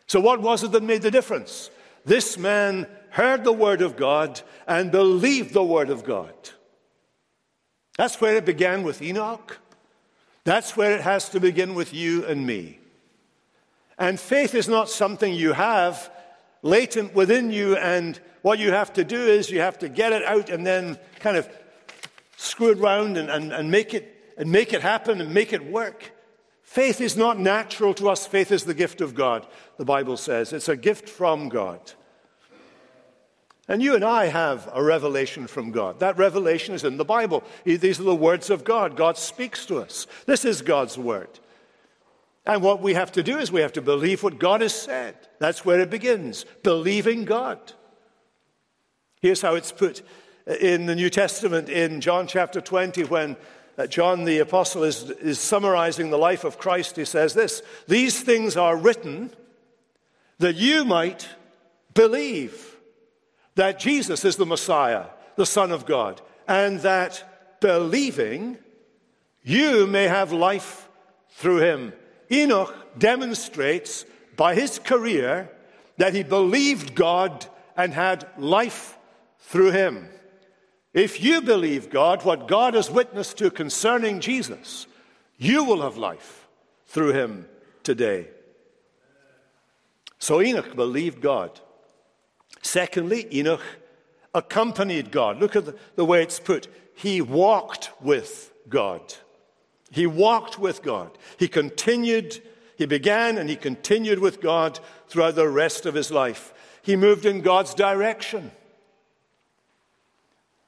So, 0.08 0.20
what 0.20 0.42
was 0.42 0.64
it 0.64 0.72
that 0.72 0.84
made 0.84 1.02
the 1.02 1.12
difference? 1.12 1.70
This 2.06 2.38
man 2.38 2.88
heard 3.10 3.44
the 3.44 3.54
word 3.54 3.82
of 3.82 3.96
God 3.96 4.42
and 4.68 4.92
believed 4.92 5.54
the 5.54 5.64
word 5.64 5.90
of 5.90 6.04
God. 6.04 6.34
That's 7.98 8.20
where 8.20 8.36
it 8.36 8.46
began 8.46 8.84
with 8.84 9.02
Enoch. 9.02 9.60
That's 10.44 10.78
where 10.78 10.92
it 10.92 11.02
has 11.02 11.30
to 11.30 11.40
begin 11.40 11.74
with 11.74 11.94
you 11.94 12.26
and 12.26 12.46
me. 12.46 12.80
And 13.98 14.20
faith 14.20 14.54
is 14.54 14.68
not 14.68 14.90
something 14.90 15.34
you 15.34 15.54
have 15.54 16.12
latent 16.62 17.16
within 17.16 17.52
you, 17.52 17.76
and 17.78 18.20
what 18.42 18.60
you 18.60 18.72
have 18.72 18.94
to 18.94 19.04
do 19.04 19.18
is 19.18 19.50
you 19.50 19.62
have 19.62 19.80
to 19.80 19.90
get 19.90 20.14
it 20.14 20.24
out 20.26 20.50
and 20.50 20.66
then 20.66 21.00
kind 21.20 21.38
of 21.38 21.50
screw 22.38 22.72
it 22.72 22.80
around 22.80 23.18
and, 23.18 23.30
and, 23.30 23.54
and 23.54 23.72
make 23.72 23.94
it 23.94 24.12
and 24.38 24.52
make 24.52 24.74
it 24.74 24.82
happen 24.82 25.22
and 25.22 25.34
make 25.34 25.54
it 25.54 25.64
work. 25.66 26.12
Faith 26.66 27.00
is 27.00 27.16
not 27.16 27.40
natural 27.40 27.94
to 27.94 28.10
us. 28.10 28.26
Faith 28.26 28.52
is 28.52 28.66
the 28.66 28.74
gift 28.74 29.00
of 29.00 29.14
God, 29.16 29.48
the 29.78 29.86
Bible 29.86 30.18
says. 30.18 30.52
It's 30.52 30.68
a 30.68 30.76
gift 30.76 31.08
from 31.08 31.48
God. 31.48 31.94
And 33.68 33.82
you 33.82 33.96
and 33.96 34.04
I 34.04 34.26
have 34.26 34.70
a 34.74 34.84
revelation 34.84 35.48
from 35.48 35.72
God. 35.72 36.00
That 36.00 36.18
revelation 36.18 36.76
is 36.76 36.84
in 36.84 36.98
the 36.98 37.06
Bible. 37.06 37.44
These 37.64 38.00
are 38.00 38.04
the 38.04 38.16
words 38.16 38.50
of 38.50 38.64
God. 38.64 38.98
God 38.98 39.18
speaks 39.18 39.66
to 39.68 39.78
us. 39.78 40.06
This 40.26 40.44
is 40.44 40.64
God's 40.64 40.98
word. 40.98 41.40
And 42.48 42.62
what 42.62 42.82
we 42.82 42.96
have 42.96 43.12
to 43.14 43.24
do 43.24 43.38
is 43.38 43.52
we 43.52 43.62
have 43.62 43.74
to 43.74 43.82
believe 43.82 44.22
what 44.22 44.40
God 44.40 44.62
has 44.62 44.74
said. 44.74 45.16
That's 45.40 45.66
where 45.66 45.80
it 45.80 45.90
begins 45.90 46.46
believing 46.64 47.26
God. 47.26 47.74
Here's 49.22 49.42
how 49.42 49.56
it's 49.56 49.72
put 49.72 50.02
in 50.46 50.88
the 50.88 50.96
New 50.96 51.10
Testament 51.10 51.70
in 51.70 52.02
John 52.02 52.28
chapter 52.28 52.60
20 52.60 53.06
when 53.06 53.38
uh, 53.78 53.88
John 53.88 54.24
the 54.24 54.40
Apostle 54.40 54.84
is, 54.84 55.10
is 55.10 55.40
summarizing 55.40 56.10
the 56.10 56.18
life 56.18 56.44
of 56.44 56.58
Christ. 56.58 56.96
He 56.96 57.06
says 57.06 57.34
this 57.34 57.62
These 57.88 58.22
things 58.22 58.56
are 58.56 58.78
written 58.78 59.32
that 60.40 60.56
you 60.56 60.86
might 60.86 61.28
believe 61.94 62.78
that 63.56 63.80
Jesus 63.80 64.26
is 64.26 64.36
the 64.36 64.46
Messiah, 64.46 65.06
the 65.36 65.46
Son 65.46 65.72
of 65.72 65.86
God, 65.86 66.22
and 66.48 66.80
that 66.82 67.58
believing 67.62 68.58
you 69.44 69.88
may 69.88 70.08
have 70.08 70.32
life 70.32 70.90
through 71.32 71.58
him. 71.58 71.94
Enoch 72.32 72.74
demonstrates 72.98 74.06
by 74.36 74.56
his 74.56 74.80
career 74.80 75.50
that 75.98 76.14
he 76.14 76.24
believed 76.24 76.96
God 76.96 77.46
and 77.78 77.94
had 77.94 78.28
life 78.38 78.98
through 79.40 79.72
him. 79.72 80.10
If 80.96 81.22
you 81.22 81.42
believe 81.42 81.90
God, 81.90 82.24
what 82.24 82.48
God 82.48 82.74
has 82.74 82.90
witnessed 82.90 83.38
to 83.40 83.52
concerning 83.52 84.22
Jesus, 84.22 84.88
you 85.38 85.66
will 85.66 85.82
have 85.82 85.98
life 85.98 86.48
through 86.88 87.12
him 87.12 87.50
today. 87.84 88.30
So 90.20 90.42
Enoch 90.42 90.74
believed 90.74 91.20
God. 91.20 91.60
Secondly, 92.62 93.28
Enoch 93.38 93.62
accompanied 94.34 95.12
God. 95.12 95.38
Look 95.38 95.58
at 95.58 95.66
the, 95.66 95.76
the 95.98 96.06
way 96.06 96.24
it's 96.24 96.40
put. 96.40 96.70
He 96.96 97.22
walked 97.22 97.92
with 98.02 98.54
God. 98.70 99.02
He 99.92 100.08
walked 100.08 100.58
with 100.58 100.82
God. 100.82 101.18
He 101.38 101.50
continued, 101.50 102.42
he 102.78 102.86
began 102.86 103.38
and 103.38 103.50
he 103.50 103.58
continued 103.58 104.20
with 104.20 104.40
God 104.40 104.80
throughout 105.10 105.36
the 105.36 105.50
rest 105.50 105.86
of 105.86 105.94
his 105.94 106.10
life. 106.10 106.54
He 106.82 106.96
moved 106.96 107.26
in 107.26 107.42
God's 107.42 107.74
direction. 107.74 108.52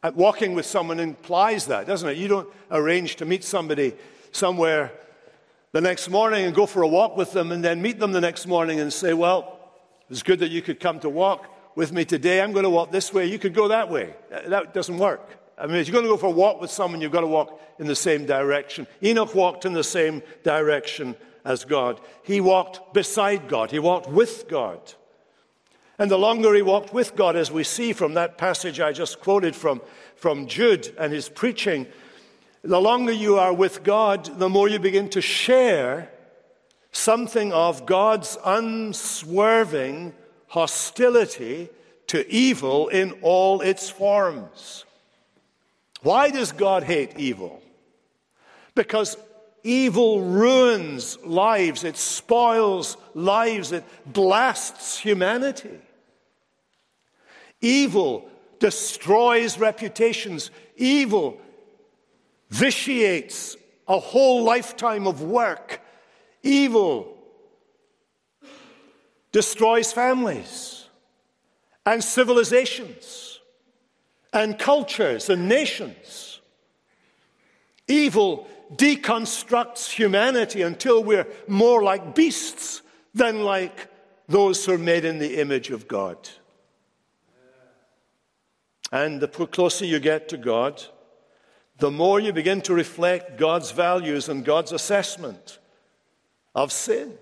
And 0.04 0.16
walking 0.16 0.54
with 0.54 0.66
someone 0.66 1.00
implies 1.00 1.66
that, 1.68 1.88
doesn't 1.88 2.10
it? 2.10 2.18
You 2.18 2.28
don't 2.28 2.50
arrange 2.72 3.16
to 3.18 3.26
meet 3.26 3.44
somebody 3.44 3.96
somewhere 4.32 4.92
the 5.72 5.82
next 5.82 6.10
morning 6.10 6.46
and 6.46 6.56
go 6.56 6.66
for 6.66 6.82
a 6.82 6.88
walk 6.88 7.18
with 7.18 7.34
them 7.34 7.52
and 7.52 7.64
then 7.64 7.82
meet 7.82 8.00
them 8.00 8.12
the 8.12 8.22
next 8.22 8.48
morning 8.48 8.80
and 8.80 8.92
say, 8.92 9.14
Well, 9.14 9.60
it's 10.10 10.24
good 10.24 10.40
that 10.40 10.52
you 10.52 10.62
could 10.62 10.80
come 10.80 11.00
to 11.02 11.10
walk 11.10 11.46
with 11.76 11.92
me 11.92 12.06
today. 12.06 12.42
I'm 12.42 12.54
going 12.54 12.64
to 12.64 12.70
walk 12.70 12.92
this 12.92 13.14
way. 13.14 13.26
You 13.26 13.38
could 13.38 13.54
go 13.54 13.68
that 13.68 13.90
way. 13.90 14.14
That 14.48 14.74
doesn't 14.74 14.98
work. 14.98 15.38
I 15.58 15.66
mean, 15.66 15.78
if 15.78 15.88
you're 15.88 15.94
going 15.94 16.06
to 16.06 16.10
go 16.10 16.18
for 16.18 16.28
a 16.28 16.32
walk 16.32 16.62
with 16.62 16.72
someone, 16.72 17.02
you've 17.02 17.12
got 17.12 17.22
to 17.22 17.28
walk 17.28 17.60
in 17.80 17.88
the 17.88 17.96
same 17.96 18.26
direction. 18.26 18.88
Enoch 19.04 19.34
walked 19.34 19.66
in 19.66 19.74
the 19.74 19.84
same 19.84 20.22
direction 20.44 21.16
as 21.44 21.66
God. 21.66 22.00
He 22.24 22.42
walked 22.42 22.94
beside 22.94 23.48
God, 23.48 23.72
he 23.72 23.80
walked 23.80 24.10
with 24.10 24.48
God. 24.48 24.94
And 26.00 26.12
the 26.12 26.18
longer 26.18 26.54
he 26.54 26.62
walked 26.62 26.94
with 26.94 27.16
God, 27.16 27.36
as 27.36 27.52
we 27.52 27.64
see 27.64 27.94
from 27.94 28.14
that 28.14 28.38
passage 28.38 28.80
I 28.80 28.92
just 28.92 29.20
quoted 29.20 29.56
from, 29.56 29.82
from 30.16 30.48
Jude 30.48 30.94
and 31.00 31.12
his 31.12 31.28
preaching, 31.28 31.88
the 32.64 32.82
longer 32.82 33.12
you 33.12 33.38
are 33.38 33.54
with 33.54 33.84
God, 33.84 34.26
the 34.40 34.50
more 34.50 34.68
you 34.68 34.80
begin 34.80 35.10
to 35.10 35.22
share 35.22 36.12
something 36.92 37.52
of 37.52 37.86
God's 37.86 38.38
unswerving 38.46 40.14
hostility 40.48 41.70
to 42.08 42.30
evil 42.32 42.88
in 42.90 43.12
all 43.22 43.62
its 43.62 43.90
forms. 43.90 44.86
Why 46.02 46.30
does 46.30 46.52
God 46.52 46.84
hate 46.84 47.18
evil? 47.18 47.62
Because 48.76 49.18
Evil 49.68 50.22
ruins 50.22 51.18
lives, 51.26 51.84
it 51.84 51.98
spoils 51.98 52.96
lives, 53.14 53.74
it 53.74 53.84
blasts 54.06 54.98
humanity. 54.98 55.78
Evil 57.62 58.30
destroys 58.60 59.58
reputations. 59.58 60.52
Evil 60.76 61.40
vitiates 62.50 63.58
a 63.88 64.00
whole 64.00 64.44
lifetime 64.44 65.08
of 65.08 65.22
work. 65.22 65.82
Evil 66.44 67.18
destroys 69.32 69.92
families 69.92 70.86
and 71.86 72.04
civilizations 72.04 73.40
and 74.34 74.60
cultures 74.60 75.30
and 75.30 75.48
nations. 75.48 76.42
Evil 77.88 78.48
deconstructs 78.76 79.90
humanity 79.90 80.62
until 80.62 81.04
we're 81.04 81.28
more 81.48 81.82
like 81.84 82.14
beasts 82.14 82.82
than 83.14 83.44
like 83.44 83.88
those 84.28 84.66
who 84.66 84.74
are 84.74 84.78
made 84.78 85.06
in 85.06 85.20
the 85.20 85.40
image 85.40 85.70
of 85.70 85.88
God. 85.88 86.18
And 88.92 89.20
the 89.20 89.28
closer 89.28 89.86
you 89.86 90.00
get 90.00 90.30
to 90.30 90.38
God, 90.38 90.84
the 91.78 91.92
more 91.92 92.20
you 92.20 92.34
begin 92.34 92.62
to 92.62 92.74
reflect 92.74 93.38
God's 93.38 93.72
values 93.72 94.30
and 94.30 94.44
God's 94.44 94.72
assessment 94.72 95.60
of 96.56 96.72
sin. 96.72 97.18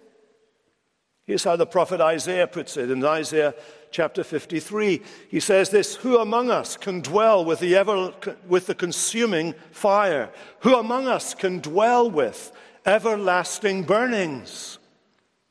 Here's 1.25 1.43
how 1.43 1.55
the 1.55 1.65
prophet 1.65 1.99
Isaiah 1.99 2.47
puts 2.47 2.77
it 2.77 2.91
in 2.91 3.03
Isaiah 3.03 3.55
chapter 3.89 4.23
53. 4.23 5.01
He 5.29 5.39
says 5.39 5.71
this 5.71 5.95
Who 5.95 6.19
among 6.19 6.51
us 6.51 6.77
can 6.77 7.01
dwell 7.01 7.43
with 7.43 7.59
the, 7.59 7.75
ever, 7.75 8.13
with 8.47 8.67
the 8.67 8.75
consuming 8.75 9.55
fire? 9.71 10.29
Who 10.59 10.75
among 10.75 11.07
us 11.07 11.33
can 11.33 11.59
dwell 11.59 12.09
with 12.09 12.51
everlasting 12.85 13.83
burnings? 13.83 14.77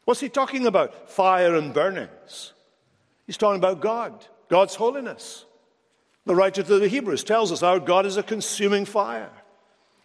What's 0.05 0.21
he 0.21 0.29
talking 0.29 0.67
about? 0.67 1.11
Fire 1.11 1.57
and 1.57 1.75
burnings. 1.75 2.53
He's 3.27 3.39
talking 3.39 3.59
about 3.59 3.81
God, 3.81 4.27
God's 4.49 4.77
holiness. 4.77 5.45
The 6.27 6.35
writer 6.35 6.63
to 6.63 6.79
the 6.79 6.89
Hebrews 6.89 7.25
tells 7.25 7.53
us 7.53 7.63
our 7.63 7.79
God 7.79 8.07
is 8.07 8.17
a 8.17 8.23
consuming 8.23 8.85
fire. 8.85 9.31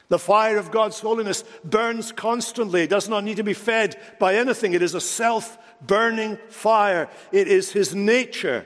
The 0.10 0.19
fire 0.19 0.58
of 0.58 0.71
God's 0.71 0.99
holiness 0.99 1.43
burns 1.63 2.12
constantly. 2.12 2.82
It 2.82 2.89
does 2.89 3.08
not 3.08 3.23
need 3.23 3.38
to 3.38 3.43
be 3.43 3.53
fed 3.53 3.95
by 4.19 4.36
anything. 4.36 4.73
It 4.73 4.82
is 4.82 4.95
a 4.95 5.01
self 5.01 5.58
burning 5.82 6.38
fire. 6.49 7.10
It 7.32 7.47
is 7.47 7.71
His 7.71 7.93
nature. 7.95 8.65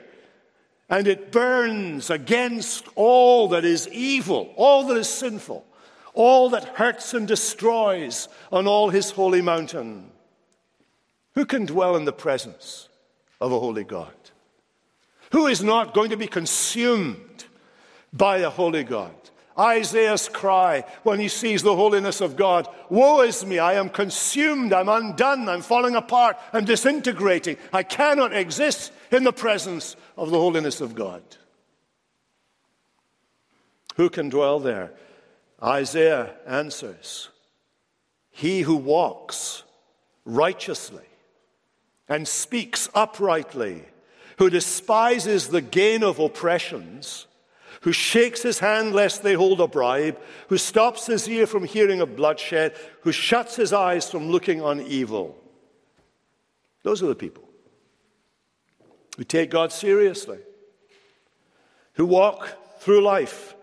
And 0.88 1.06
it 1.06 1.32
burns 1.32 2.10
against 2.10 2.86
all 2.94 3.48
that 3.48 3.64
is 3.64 3.88
evil, 3.88 4.52
all 4.56 4.86
that 4.86 4.96
is 4.96 5.08
sinful, 5.08 5.64
all 6.14 6.50
that 6.50 6.64
hurts 6.64 7.14
and 7.14 7.28
destroys 7.28 8.28
on 8.50 8.66
all 8.66 8.90
His 8.90 9.10
holy 9.10 9.42
mountain. 9.42 10.10
Who 11.34 11.44
can 11.44 11.66
dwell 11.66 11.96
in 11.96 12.04
the 12.04 12.12
presence 12.12 12.88
of 13.40 13.52
a 13.52 13.58
holy 13.58 13.84
God? 13.84 14.14
Who 15.32 15.46
is 15.46 15.62
not 15.62 15.94
going 15.94 16.10
to 16.10 16.16
be 16.16 16.28
consumed 16.28 17.33
by 18.16 18.38
the 18.38 18.50
holy 18.50 18.84
God? 18.84 19.14
Isaiah's 19.58 20.28
cry 20.28 20.84
when 21.04 21.20
he 21.20 21.28
sees 21.28 21.62
the 21.62 21.76
holiness 21.76 22.20
of 22.20 22.36
God 22.36 22.68
Woe 22.88 23.20
is 23.22 23.46
me, 23.46 23.58
I 23.58 23.74
am 23.74 23.88
consumed, 23.88 24.72
I'm 24.72 24.88
undone, 24.88 25.48
I'm 25.48 25.62
falling 25.62 25.94
apart, 25.94 26.36
I'm 26.52 26.64
disintegrating. 26.64 27.56
I 27.72 27.82
cannot 27.82 28.34
exist 28.34 28.92
in 29.10 29.24
the 29.24 29.32
presence 29.32 29.96
of 30.16 30.30
the 30.30 30.38
holiness 30.38 30.80
of 30.80 30.94
God. 30.94 31.22
Who 33.96 34.10
can 34.10 34.28
dwell 34.28 34.58
there? 34.58 34.92
Isaiah 35.62 36.34
answers 36.46 37.28
He 38.30 38.62
who 38.62 38.76
walks 38.76 39.62
righteously 40.24 41.06
and 42.08 42.26
speaks 42.28 42.88
uprightly, 42.94 43.82
who 44.38 44.50
despises 44.50 45.48
the 45.48 45.60
gain 45.60 46.02
of 46.02 46.18
oppressions 46.18 47.26
who 47.84 47.92
shakes 47.92 48.40
his 48.40 48.60
hand 48.60 48.94
lest 48.94 49.22
they 49.22 49.34
hold 49.34 49.60
a 49.60 49.68
bribe, 49.68 50.18
who 50.48 50.56
stops 50.56 51.04
his 51.04 51.28
ear 51.28 51.46
from 51.46 51.64
hearing 51.64 52.00
of 52.00 52.16
bloodshed, 52.16 52.74
who 53.02 53.12
shuts 53.12 53.56
his 53.56 53.74
eyes 53.74 54.10
from 54.10 54.30
looking 54.30 54.62
on 54.62 54.80
evil. 54.80 55.36
Those 56.82 57.02
are 57.02 57.08
the 57.08 57.14
people 57.14 57.44
who 59.18 59.24
take 59.24 59.50
God 59.50 59.70
seriously, 59.70 60.38
who 61.92 62.06
walk 62.06 62.56
through 62.78 63.02
life, 63.02 63.54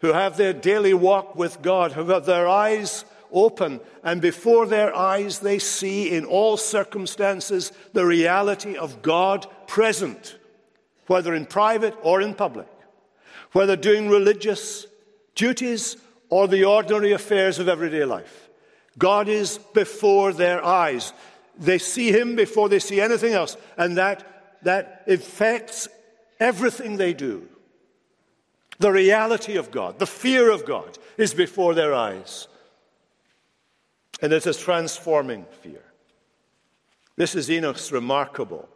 who 0.00 0.14
have 0.14 0.38
their 0.38 0.54
daily 0.54 0.94
walk 0.94 1.36
with 1.36 1.60
God, 1.60 1.92
who 1.92 2.06
have 2.06 2.24
their 2.24 2.48
eyes 2.48 3.04
open, 3.30 3.80
and 4.02 4.22
before 4.22 4.64
their 4.64 4.96
eyes 4.96 5.40
they 5.40 5.58
see 5.58 6.08
in 6.10 6.24
all 6.24 6.56
circumstances 6.56 7.70
the 7.92 8.06
reality 8.06 8.78
of 8.78 9.02
God 9.02 9.46
present, 9.66 10.38
whether 11.06 11.34
in 11.34 11.44
private 11.44 11.94
or 12.02 12.22
in 12.22 12.32
public 12.32 12.66
whether 13.52 13.76
doing 13.76 14.08
religious 14.08 14.86
duties 15.34 15.96
or 16.28 16.48
the 16.48 16.64
ordinary 16.64 17.12
affairs 17.12 17.58
of 17.58 17.68
everyday 17.68 18.04
life. 18.04 18.48
God 18.98 19.28
is 19.28 19.58
before 19.74 20.32
their 20.32 20.64
eyes. 20.64 21.12
They 21.58 21.78
see 21.78 22.12
Him 22.12 22.36
before 22.36 22.68
they 22.68 22.78
see 22.78 23.00
anything 23.00 23.32
else, 23.32 23.56
and 23.76 23.96
that, 23.96 24.58
that 24.62 25.04
affects 25.06 25.88
everything 26.40 26.96
they 26.96 27.14
do. 27.14 27.48
The 28.78 28.92
reality 28.92 29.56
of 29.56 29.70
God, 29.70 29.98
the 29.98 30.06
fear 30.06 30.50
of 30.50 30.64
God, 30.64 30.98
is 31.16 31.34
before 31.34 31.74
their 31.74 31.94
eyes. 31.94 32.46
And 34.20 34.32
it's 34.32 34.46
a 34.46 34.54
transforming 34.54 35.46
fear. 35.62 35.82
This 37.16 37.34
is 37.34 37.50
Enoch's 37.50 37.90
remarkable, 37.90 38.68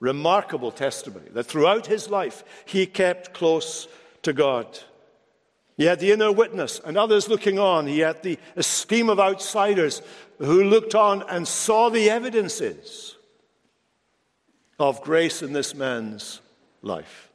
remarkable 0.00 0.72
testimony 0.72 1.28
that 1.32 1.44
throughout 1.44 1.86
his 1.86 2.10
life 2.10 2.42
he 2.64 2.86
kept 2.86 3.32
close 3.32 3.86
to 4.24 4.32
God. 4.32 4.78
He 5.76 5.84
had 5.84 6.00
the 6.00 6.12
inner 6.12 6.30
witness 6.30 6.80
and 6.84 6.96
others 6.96 7.28
looking 7.28 7.58
on. 7.58 7.86
He 7.86 8.00
had 8.00 8.22
the 8.22 8.38
esteem 8.56 9.08
of 9.08 9.18
outsiders 9.18 10.02
who 10.38 10.64
looked 10.64 10.94
on 10.94 11.22
and 11.28 11.46
saw 11.46 11.88
the 11.88 12.10
evidences 12.10 13.16
of 14.78 15.02
grace 15.02 15.42
in 15.42 15.52
this 15.52 15.74
man's 15.74 16.40
life. 16.82 17.30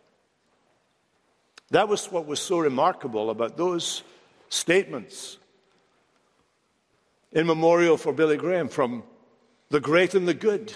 That 1.71 1.87
was 1.87 2.11
what 2.11 2.25
was 2.25 2.39
so 2.39 2.59
remarkable 2.59 3.29
about 3.29 3.57
those 3.57 4.03
statements 4.49 5.37
in 7.31 7.45
memorial 7.45 7.97
for 7.97 8.11
Billy 8.11 8.37
Graham 8.37 8.69
from 8.69 9.03
the 9.69 9.79
great 9.79 10.15
and 10.15 10.27
the 10.27 10.33
good. 10.33 10.73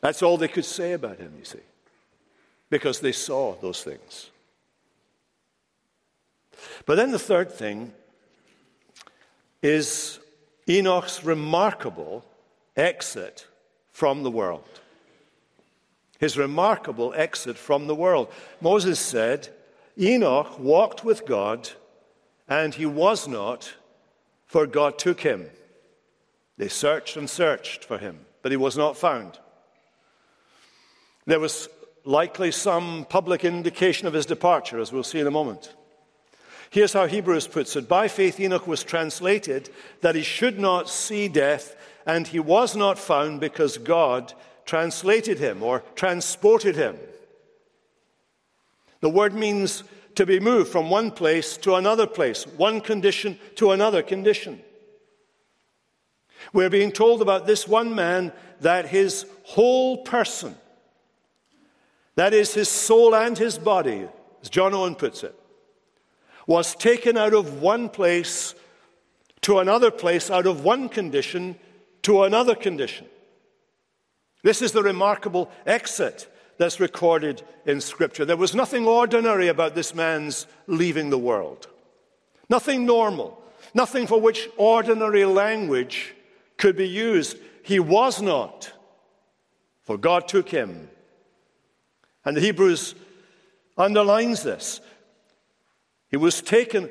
That's 0.00 0.22
all 0.22 0.36
they 0.36 0.48
could 0.48 0.64
say 0.64 0.92
about 0.92 1.18
him, 1.18 1.32
you 1.38 1.44
see 1.44 1.58
because 2.72 3.00
they 3.00 3.12
saw 3.12 3.54
those 3.56 3.82
things. 3.82 4.30
But 6.86 6.94
then 6.94 7.10
the 7.10 7.18
third 7.18 7.52
thing 7.52 7.92
is 9.60 10.18
Enoch's 10.66 11.22
remarkable 11.22 12.24
exit 12.74 13.46
from 13.90 14.22
the 14.22 14.30
world. 14.30 14.64
His 16.18 16.38
remarkable 16.38 17.12
exit 17.14 17.58
from 17.58 17.88
the 17.88 17.94
world. 17.94 18.32
Moses 18.62 18.98
said, 18.98 19.50
Enoch 20.00 20.58
walked 20.58 21.04
with 21.04 21.26
God, 21.26 21.68
and 22.48 22.74
he 22.74 22.86
was 22.86 23.28
not, 23.28 23.74
for 24.46 24.66
God 24.66 24.98
took 24.98 25.20
him. 25.20 25.50
They 26.56 26.68
searched 26.68 27.18
and 27.18 27.28
searched 27.28 27.84
for 27.84 27.98
him, 27.98 28.20
but 28.40 28.50
he 28.50 28.56
was 28.56 28.78
not 28.78 28.96
found. 28.96 29.38
There 31.26 31.38
was 31.38 31.68
likely 32.04 32.50
some 32.50 33.06
public 33.08 33.44
indication 33.44 34.06
of 34.06 34.12
his 34.12 34.26
departure, 34.26 34.78
as 34.80 34.92
we'll 34.92 35.02
see 35.02 35.20
in 35.20 35.26
a 35.26 35.30
moment. 35.30 35.74
Here's 36.70 36.92
how 36.94 37.06
Hebrews 37.06 37.48
puts 37.48 37.76
it 37.76 37.88
By 37.88 38.08
faith, 38.08 38.40
Enoch 38.40 38.66
was 38.66 38.82
translated 38.82 39.70
that 40.00 40.14
he 40.14 40.22
should 40.22 40.58
not 40.58 40.88
see 40.88 41.28
death, 41.28 41.76
and 42.06 42.26
he 42.26 42.40
was 42.40 42.74
not 42.74 42.98
found 42.98 43.40
because 43.40 43.78
God 43.78 44.32
translated 44.64 45.38
him 45.38 45.62
or 45.62 45.82
transported 45.94 46.76
him. 46.76 46.96
The 49.00 49.10
word 49.10 49.34
means 49.34 49.84
to 50.14 50.24
be 50.24 50.40
moved 50.40 50.70
from 50.70 50.90
one 50.90 51.10
place 51.10 51.56
to 51.58 51.74
another 51.74 52.06
place, 52.06 52.46
one 52.46 52.80
condition 52.80 53.38
to 53.56 53.72
another 53.72 54.02
condition. 54.02 54.60
We're 56.52 56.70
being 56.70 56.92
told 56.92 57.22
about 57.22 57.46
this 57.46 57.68
one 57.68 57.94
man 57.94 58.32
that 58.60 58.86
his 58.86 59.26
whole 59.44 59.98
person 59.98 60.56
that 62.14 62.34
is, 62.34 62.54
his 62.54 62.68
soul 62.68 63.14
and 63.14 63.38
his 63.38 63.58
body, 63.58 64.08
as 64.42 64.50
John 64.50 64.74
Owen 64.74 64.94
puts 64.94 65.22
it, 65.22 65.34
was 66.46 66.74
taken 66.74 67.16
out 67.16 67.34
of 67.34 67.62
one 67.62 67.88
place 67.88 68.54
to 69.42 69.58
another 69.58 69.90
place, 69.90 70.30
out 70.30 70.46
of 70.46 70.64
one 70.64 70.88
condition 70.88 71.56
to 72.02 72.24
another 72.24 72.54
condition. 72.54 73.06
This 74.42 74.60
is 74.60 74.72
the 74.72 74.82
remarkable 74.82 75.50
exit 75.66 76.28
that's 76.58 76.80
recorded 76.80 77.42
in 77.64 77.80
Scripture. 77.80 78.24
There 78.24 78.36
was 78.36 78.54
nothing 78.54 78.86
ordinary 78.86 79.48
about 79.48 79.74
this 79.74 79.94
man's 79.94 80.46
leaving 80.66 81.10
the 81.10 81.18
world, 81.18 81.68
nothing 82.48 82.84
normal. 82.84 83.42
nothing 83.74 84.06
for 84.06 84.20
which 84.20 84.48
ordinary 84.56 85.24
language 85.24 86.14
could 86.56 86.76
be 86.76 86.88
used. 86.88 87.36
He 87.62 87.78
was 87.78 88.20
not, 88.20 88.72
for 89.82 89.96
God 89.96 90.28
took 90.28 90.48
him. 90.48 90.88
And 92.24 92.36
the 92.36 92.40
Hebrews 92.40 92.94
underlines 93.76 94.42
this. 94.42 94.80
He 96.10 96.16
was 96.16 96.40
taken 96.40 96.90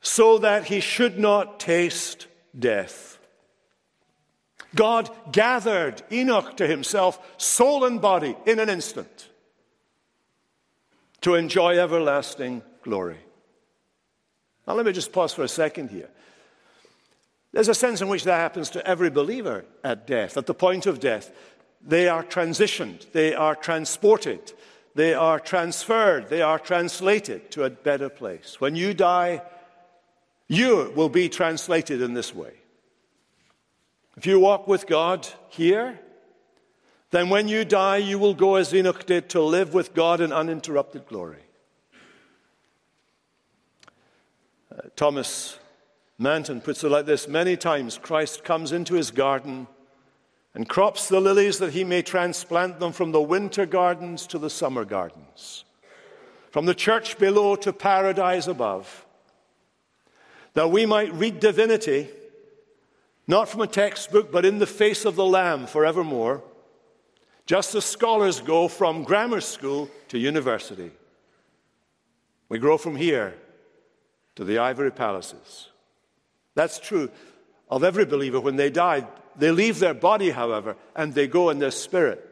so 0.00 0.38
that 0.38 0.64
he 0.64 0.80
should 0.80 1.18
not 1.18 1.60
taste 1.60 2.26
death. 2.58 3.18
God 4.74 5.10
gathered 5.30 6.02
Enoch 6.10 6.56
to 6.56 6.66
himself, 6.66 7.18
soul 7.36 7.84
and 7.84 8.00
body, 8.00 8.34
in 8.46 8.58
an 8.58 8.68
instant 8.68 9.28
to 11.20 11.34
enjoy 11.34 11.78
everlasting 11.78 12.62
glory. 12.82 13.18
Now, 14.66 14.74
let 14.74 14.86
me 14.86 14.92
just 14.92 15.12
pause 15.12 15.32
for 15.32 15.42
a 15.42 15.48
second 15.48 15.90
here. 15.90 16.08
There's 17.52 17.68
a 17.68 17.74
sense 17.74 18.00
in 18.00 18.08
which 18.08 18.24
that 18.24 18.38
happens 18.38 18.70
to 18.70 18.86
every 18.86 19.10
believer 19.10 19.64
at 19.84 20.06
death, 20.06 20.36
at 20.36 20.46
the 20.46 20.54
point 20.54 20.86
of 20.86 21.00
death. 21.00 21.30
They 21.84 22.08
are 22.08 22.22
transitioned, 22.22 23.10
they 23.12 23.34
are 23.34 23.56
transported, 23.56 24.52
they 24.94 25.14
are 25.14 25.40
transferred, 25.40 26.28
they 26.28 26.42
are 26.42 26.58
translated 26.58 27.50
to 27.52 27.64
a 27.64 27.70
better 27.70 28.08
place. 28.08 28.60
When 28.60 28.76
you 28.76 28.94
die, 28.94 29.42
you 30.46 30.92
will 30.94 31.08
be 31.08 31.28
translated 31.28 32.00
in 32.00 32.14
this 32.14 32.34
way. 32.34 32.52
If 34.16 34.26
you 34.26 34.38
walk 34.38 34.68
with 34.68 34.86
God 34.86 35.26
here, 35.48 35.98
then 37.10 37.28
when 37.28 37.48
you 37.48 37.64
die, 37.64 37.98
you 37.98 38.18
will 38.18 38.34
go 38.34 38.56
as 38.56 38.74
Enoch 38.74 39.04
did 39.06 39.28
to 39.30 39.42
live 39.42 39.74
with 39.74 39.94
God 39.94 40.20
in 40.20 40.32
uninterrupted 40.32 41.06
glory. 41.06 41.42
Uh, 44.70 44.88
Thomas 44.96 45.58
Manton 46.18 46.60
puts 46.60 46.84
it 46.84 46.88
like 46.88 47.06
this 47.06 47.28
Many 47.28 47.56
times 47.56 47.98
Christ 47.98 48.44
comes 48.44 48.72
into 48.72 48.94
his 48.94 49.10
garden 49.10 49.66
and 50.54 50.68
crops 50.68 51.08
the 51.08 51.20
lilies 51.20 51.58
that 51.58 51.72
he 51.72 51.84
may 51.84 52.02
transplant 52.02 52.78
them 52.78 52.92
from 52.92 53.12
the 53.12 53.22
winter 53.22 53.64
gardens 53.64 54.26
to 54.26 54.38
the 54.38 54.50
summer 54.50 54.84
gardens, 54.84 55.64
from 56.50 56.66
the 56.66 56.74
church 56.74 57.18
below 57.18 57.56
to 57.56 57.72
paradise 57.72 58.46
above, 58.46 59.06
that 60.54 60.70
we 60.70 60.84
might 60.84 61.12
read 61.14 61.40
divinity, 61.40 62.08
not 63.26 63.48
from 63.48 63.62
a 63.62 63.66
textbook, 63.66 64.30
but 64.30 64.44
in 64.44 64.58
the 64.58 64.66
face 64.66 65.04
of 65.04 65.16
the 65.16 65.24
Lamb 65.24 65.66
forevermore, 65.66 66.42
just 67.46 67.74
as 67.74 67.84
scholars 67.84 68.40
go 68.40 68.68
from 68.68 69.04
grammar 69.04 69.40
school 69.40 69.90
to 70.08 70.18
university. 70.18 70.90
We 72.48 72.58
grow 72.58 72.76
from 72.76 72.96
here 72.96 73.34
to 74.34 74.44
the 74.44 74.58
ivory 74.58 74.90
palaces. 74.90 75.68
That's 76.54 76.78
true 76.78 77.10
of 77.70 77.82
every 77.82 78.04
believer 78.04 78.40
when 78.40 78.56
they 78.56 78.68
die. 78.68 79.06
They 79.36 79.50
leave 79.50 79.78
their 79.78 79.94
body, 79.94 80.30
however, 80.30 80.76
and 80.94 81.14
they 81.14 81.26
go 81.26 81.50
in 81.50 81.58
their 81.58 81.70
spirit 81.70 82.28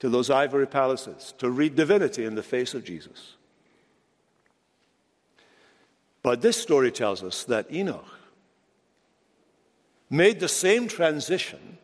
to 0.00 0.08
those 0.08 0.30
ivory 0.30 0.66
palaces 0.66 1.34
to 1.38 1.50
read 1.50 1.76
divinity 1.76 2.24
in 2.24 2.34
the 2.34 2.42
face 2.42 2.74
of 2.74 2.84
Jesus. 2.84 3.36
But 6.22 6.42
this 6.42 6.60
story 6.60 6.90
tells 6.90 7.22
us 7.22 7.44
that 7.44 7.72
Enoch 7.72 8.04
made 10.10 10.40
the 10.40 10.48
same 10.48 10.88
transition, 10.88 11.78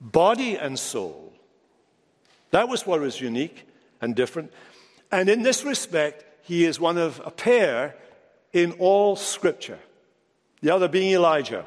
body 0.00 0.56
and 0.56 0.78
soul. 0.78 1.32
That 2.50 2.68
was 2.68 2.86
what 2.86 3.00
was 3.00 3.20
unique 3.20 3.66
and 4.00 4.14
different. 4.14 4.52
And 5.10 5.28
in 5.28 5.42
this 5.42 5.64
respect, 5.64 6.24
he 6.42 6.64
is 6.64 6.80
one 6.80 6.98
of 6.98 7.20
a 7.24 7.30
pair 7.30 7.96
in 8.52 8.72
all 8.72 9.16
Scripture. 9.16 9.78
The 10.60 10.70
other 10.70 10.88
being 10.88 11.12
Elijah. 11.12 11.66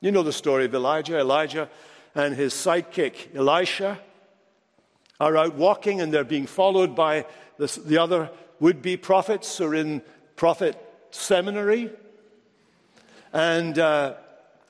You 0.00 0.12
know 0.12 0.22
the 0.22 0.32
story 0.32 0.64
of 0.64 0.74
Elijah. 0.74 1.18
Elijah 1.18 1.68
and 2.14 2.34
his 2.34 2.52
sidekick 2.52 3.34
Elisha 3.34 3.98
are 5.20 5.36
out 5.36 5.54
walking 5.54 6.00
and 6.00 6.12
they're 6.12 6.24
being 6.24 6.46
followed 6.46 6.94
by 6.94 7.24
the, 7.56 7.66
the 7.86 7.98
other 7.98 8.30
would 8.60 8.82
be 8.82 8.96
prophets 8.96 9.58
who 9.58 9.64
are 9.66 9.74
in 9.74 10.02
prophet 10.36 10.76
seminary. 11.10 11.90
And 13.32 13.78
uh, 13.78 14.14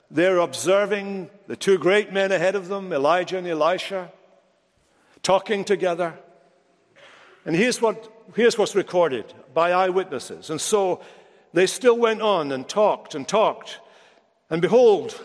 they're 0.09 0.39
observing 0.39 1.29
the 1.47 1.55
two 1.55 1.77
great 1.77 2.11
men 2.13 2.31
ahead 2.31 2.55
of 2.55 2.67
them, 2.67 2.93
Elijah 2.93 3.37
and 3.37 3.47
Elisha, 3.47 4.11
talking 5.21 5.63
together. 5.63 6.13
And 7.45 7.55
here's, 7.55 7.81
what, 7.81 8.11
here's 8.35 8.57
what's 8.57 8.75
recorded 8.75 9.33
by 9.53 9.71
eyewitnesses. 9.71 10.49
And 10.49 10.59
so 10.59 11.01
they 11.53 11.67
still 11.67 11.97
went 11.97 12.21
on 12.21 12.51
and 12.51 12.67
talked 12.67 13.15
and 13.15 13.27
talked. 13.27 13.79
And 14.49 14.61
behold, 14.61 15.19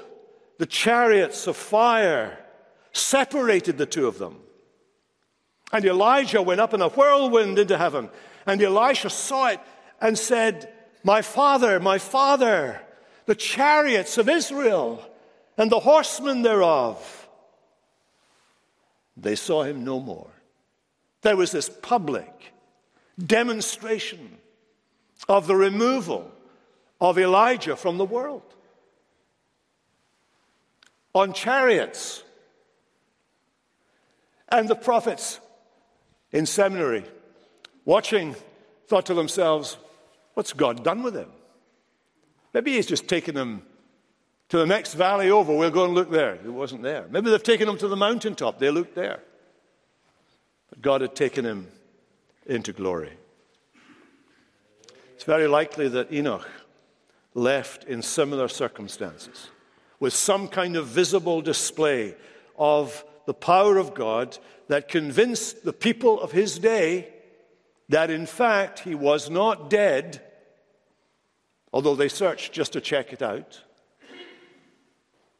the 0.58 0.66
chariots 0.66 1.46
of 1.46 1.56
fire 1.56 2.38
separated 2.92 3.78
the 3.78 3.86
two 3.86 4.06
of 4.06 4.18
them. 4.18 4.36
And 5.72 5.84
Elijah 5.84 6.42
went 6.42 6.60
up 6.60 6.74
in 6.74 6.80
a 6.80 6.88
whirlwind 6.88 7.58
into 7.58 7.78
heaven. 7.78 8.10
And 8.46 8.60
Elisha 8.60 9.10
saw 9.10 9.48
it 9.48 9.60
and 10.00 10.18
said, 10.18 10.72
My 11.04 11.22
father, 11.22 11.78
my 11.78 11.98
father, 11.98 12.80
the 13.26 13.34
chariots 13.34 14.18
of 14.18 14.28
Israel 14.28 15.08
and 15.56 15.70
the 15.70 15.80
horsemen 15.80 16.42
thereof. 16.42 17.28
They 19.16 19.36
saw 19.36 19.62
him 19.62 19.84
no 19.84 20.00
more. 20.00 20.30
There 21.22 21.36
was 21.36 21.52
this 21.52 21.68
public 21.68 22.52
demonstration 23.24 24.38
of 25.28 25.46
the 25.46 25.54
removal 25.54 26.30
of 27.00 27.18
Elijah 27.18 27.76
from 27.76 27.98
the 27.98 28.04
world. 28.04 28.49
On 31.14 31.32
chariots. 31.32 32.22
And 34.48 34.68
the 34.68 34.74
prophets 34.74 35.40
in 36.32 36.46
seminary, 36.46 37.04
watching, 37.84 38.34
thought 38.88 39.06
to 39.06 39.14
themselves, 39.14 39.76
What's 40.34 40.52
God 40.52 40.84
done 40.84 41.02
with 41.02 41.14
him? 41.14 41.28
Maybe 42.54 42.72
he's 42.72 42.86
just 42.86 43.08
taken 43.08 43.36
him 43.36 43.62
to 44.48 44.58
the 44.58 44.66
next 44.66 44.94
valley 44.94 45.30
over. 45.30 45.54
We'll 45.54 45.70
go 45.70 45.84
and 45.84 45.94
look 45.94 46.10
there. 46.10 46.34
It 46.34 46.46
wasn't 46.46 46.82
there. 46.82 47.06
Maybe 47.10 47.30
they've 47.30 47.42
taken 47.42 47.68
him 47.68 47.78
to 47.78 47.88
the 47.88 47.96
mountaintop. 47.96 48.58
They 48.58 48.70
looked 48.70 48.94
there. 48.94 49.20
But 50.70 50.82
God 50.82 51.00
had 51.00 51.14
taken 51.14 51.44
him 51.44 51.68
into 52.46 52.72
glory. 52.72 53.12
It's 55.14 55.24
very 55.24 55.46
likely 55.46 55.88
that 55.88 56.12
Enoch 56.12 56.48
left 57.34 57.84
in 57.84 58.02
similar 58.02 58.48
circumstances, 58.48 59.50
with 60.00 60.14
some 60.14 60.48
kind 60.48 60.76
of 60.76 60.86
visible 60.86 61.42
display 61.42 62.16
of 62.58 63.04
the 63.26 63.34
power 63.34 63.76
of 63.76 63.94
God 63.94 64.36
that 64.68 64.88
convinced 64.88 65.64
the 65.64 65.72
people 65.72 66.20
of 66.20 66.32
his 66.32 66.58
day 66.58 67.12
that 67.90 68.10
in 68.10 68.24
fact 68.26 68.80
he 68.80 68.94
was 68.94 69.28
not 69.28 69.68
dead, 69.68 70.20
although 71.72 71.94
they 71.94 72.08
searched 72.08 72.52
just 72.52 72.72
to 72.72 72.80
check 72.80 73.12
it 73.12 73.22
out. 73.22 73.62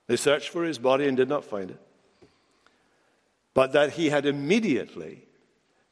They 0.07 0.17
searched 0.17 0.51
for 0.51 0.65
his 0.65 0.79
body 0.79 1.07
and 1.07 1.17
did 1.17 1.29
not 1.29 1.45
find 1.45 1.71
it. 1.71 1.81
But 3.55 3.73
that 3.73 3.93
he 3.93 4.11
had 4.11 4.27
immediately 4.27 5.25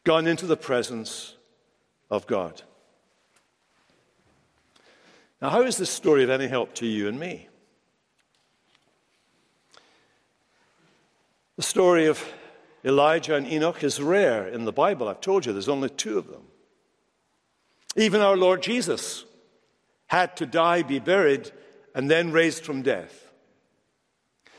gone 0.04 0.26
into 0.26 0.46
the 0.46 0.56
presence 0.56 1.36
of 2.10 2.26
God. 2.26 2.62
Now, 5.40 5.50
how 5.50 5.62
is 5.62 5.76
this 5.76 5.90
story 5.90 6.24
of 6.24 6.30
any 6.30 6.48
help 6.48 6.74
to 6.76 6.86
you 6.86 7.08
and 7.08 7.18
me? 7.18 7.48
The 11.58 11.64
story 11.64 12.06
of 12.06 12.24
Elijah 12.84 13.34
and 13.34 13.44
Enoch 13.44 13.82
is 13.82 14.00
rare 14.00 14.46
in 14.46 14.64
the 14.64 14.70
Bible. 14.70 15.08
I've 15.08 15.20
told 15.20 15.44
you 15.44 15.52
there's 15.52 15.68
only 15.68 15.90
two 15.90 16.16
of 16.16 16.28
them. 16.28 16.42
Even 17.96 18.20
our 18.20 18.36
Lord 18.36 18.62
Jesus 18.62 19.24
had 20.06 20.36
to 20.36 20.46
die, 20.46 20.84
be 20.84 21.00
buried, 21.00 21.50
and 21.96 22.08
then 22.08 22.30
raised 22.30 22.64
from 22.64 22.82
death. 22.82 23.32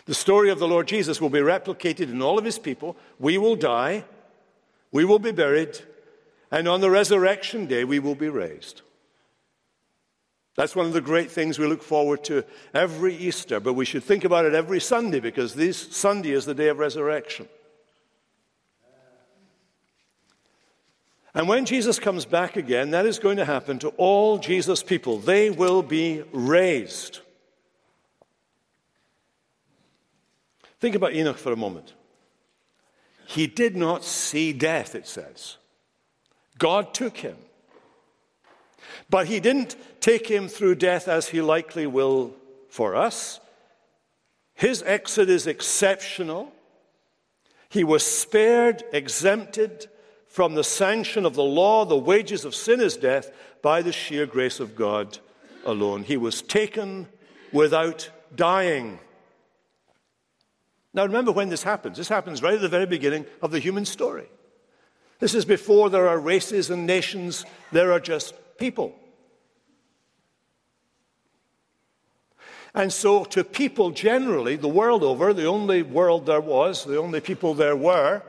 The 0.08 0.14
story 0.14 0.50
of 0.50 0.60
the 0.60 0.68
Lord 0.68 0.90
Jesus 0.90 1.22
will 1.22 1.30
be 1.30 1.40
replicated 1.40 2.12
in 2.12 2.22
all 2.22 2.38
of 2.38 2.44
his 2.44 2.60
people. 2.60 2.98
We 3.18 3.38
will 3.38 3.56
die, 3.56 4.04
we 4.92 5.06
will 5.06 5.20
be 5.20 5.32
buried, 5.32 5.80
and 6.52 6.68
on 6.68 6.82
the 6.82 6.90
resurrection 6.90 7.66
day, 7.66 7.86
we 7.86 8.00
will 8.00 8.16
be 8.16 8.28
raised. 8.28 8.82
That's 10.60 10.76
one 10.76 10.88
of 10.88 10.92
the 10.92 11.00
great 11.00 11.32
things 11.32 11.58
we 11.58 11.68
look 11.68 11.82
forward 11.82 12.22
to 12.26 12.44
every 12.74 13.16
Easter, 13.16 13.62
but 13.62 13.76
we 13.76 13.86
should 13.86 14.04
think 14.04 14.26
about 14.26 14.44
it 14.44 14.54
every 14.54 14.82
Sunday 14.82 15.22
because 15.22 15.56
this 15.56 15.78
Sunday 15.96 16.32
is 16.32 16.44
the 16.44 16.54
day 16.54 16.68
of 16.68 16.80
resurrection. 16.80 17.48
And 21.34 21.48
when 21.48 21.64
Jesus 21.64 21.98
comes 21.98 22.26
back 22.26 22.58
again, 22.58 22.92
that 22.92 23.06
is 23.06 23.20
going 23.20 23.38
to 23.38 23.46
happen 23.46 23.80
to 23.80 23.88
all 23.96 24.38
Jesus' 24.38 24.84
people. 24.84 25.18
They 25.18 25.50
will 25.50 25.82
be 25.82 26.24
raised. 26.34 27.20
Think 30.82 30.94
about 30.94 31.14
Enoch 31.14 31.38
for 31.38 31.54
a 31.54 31.56
moment. 31.56 31.94
He 33.28 33.48
did 33.48 33.78
not 33.78 34.04
see 34.04 34.52
death, 34.52 34.94
it 34.94 35.08
says. 35.08 35.56
God 36.58 36.94
took 36.94 37.16
him. 37.16 37.38
But 39.10 39.28
he 39.28 39.40
didn't 39.40 39.76
take 40.00 40.28
him 40.28 40.48
through 40.48 40.76
death 40.76 41.08
as 41.08 41.30
he 41.30 41.42
likely 41.42 41.88
will 41.88 42.34
for 42.70 42.96
us. 42.96 43.40
His 44.54 44.84
exit 44.84 45.30
is 45.30 45.48
exceptional. 45.48 46.52
He 47.70 47.84
was 47.84 48.06
spared, 48.06 48.84
exempted 48.92 49.88
from 50.28 50.56
the 50.56 50.64
sanction 50.64 51.26
of 51.26 51.36
the 51.36 51.44
law. 51.44 51.86
The 51.86 51.98
wages 51.98 52.46
of 52.46 52.56
sin 52.56 52.82
is 52.82 52.98
death 52.98 53.32
by 53.62 53.82
the 53.82 53.92
sheer 53.92 54.26
grace 54.26 54.60
of 54.60 54.76
God 54.76 55.20
alone. 55.66 56.04
He 56.04 56.18
was 56.18 56.42
taken 56.42 57.08
without 57.52 58.10
dying. 58.36 59.00
Now, 60.94 61.06
remember 61.06 61.32
when 61.32 61.50
this 61.50 61.64
happens. 61.64 61.98
This 61.98 62.10
happens 62.10 62.42
right 62.42 62.56
at 62.56 62.62
the 62.62 62.68
very 62.68 62.86
beginning 62.86 63.26
of 63.42 63.52
the 63.52 63.60
human 63.60 63.86
story. 63.86 64.28
This 65.20 65.36
is 65.36 65.46
before 65.46 65.90
there 65.90 66.08
are 66.08 66.20
races 66.20 66.70
and 66.70 66.88
nations, 66.88 67.46
there 67.72 67.92
are 67.92 68.00
just 68.00 68.34
people. 68.60 68.96
And 72.74 72.94
so, 72.94 73.24
to 73.26 73.44
people 73.44 73.90
generally, 73.90 74.56
the 74.56 74.68
world 74.68 75.04
over, 75.04 75.34
the 75.34 75.46
only 75.46 75.82
world 75.82 76.28
there 76.28 76.42
was, 76.42 76.86
the 76.86 76.98
only 76.98 77.20
people 77.20 77.54
there 77.56 77.76
were, 77.76 78.22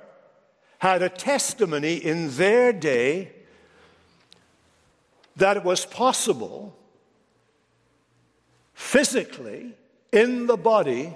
had 0.78 1.02
a 1.02 1.10
testimony 1.10 1.96
in 1.96 2.30
their 2.36 2.72
day 2.72 3.32
that 5.36 5.58
it 5.58 5.64
was 5.64 5.84
possible 5.84 6.74
physically 8.72 9.74
in 10.10 10.46
the 10.46 10.56
body 10.56 11.14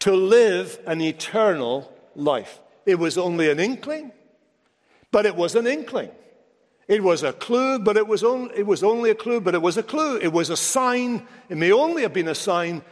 to 0.00 0.12
live 0.12 0.78
an 0.86 1.00
eternal 1.00 1.90
life. 2.14 2.60
It 2.84 2.98
was 2.98 3.16
only 3.16 3.48
an 3.48 3.60
inkling, 3.60 4.12
but 5.10 5.24
it 5.24 5.36
was 5.36 5.54
an 5.54 5.66
inkling. 5.66 6.10
It 6.86 7.02
was 7.02 7.22
a 7.22 7.32
clue, 7.32 7.78
but 7.78 7.96
it 7.96 8.06
was, 8.06 8.22
only, 8.22 8.54
it 8.56 8.66
was 8.66 8.82
only 8.82 9.10
a 9.10 9.14
clue, 9.14 9.40
but 9.40 9.54
it 9.54 9.62
was 9.62 9.76
a 9.76 9.82
clue. 9.82 10.18
It 10.18 10.32
was 10.32 10.50
a 10.50 10.56
sign. 10.56 11.26
It 11.48 11.56
may 11.56 11.72
only 11.72 12.02
have 12.02 12.12
been 12.12 12.28
a 12.28 12.34
sign, 12.34 12.82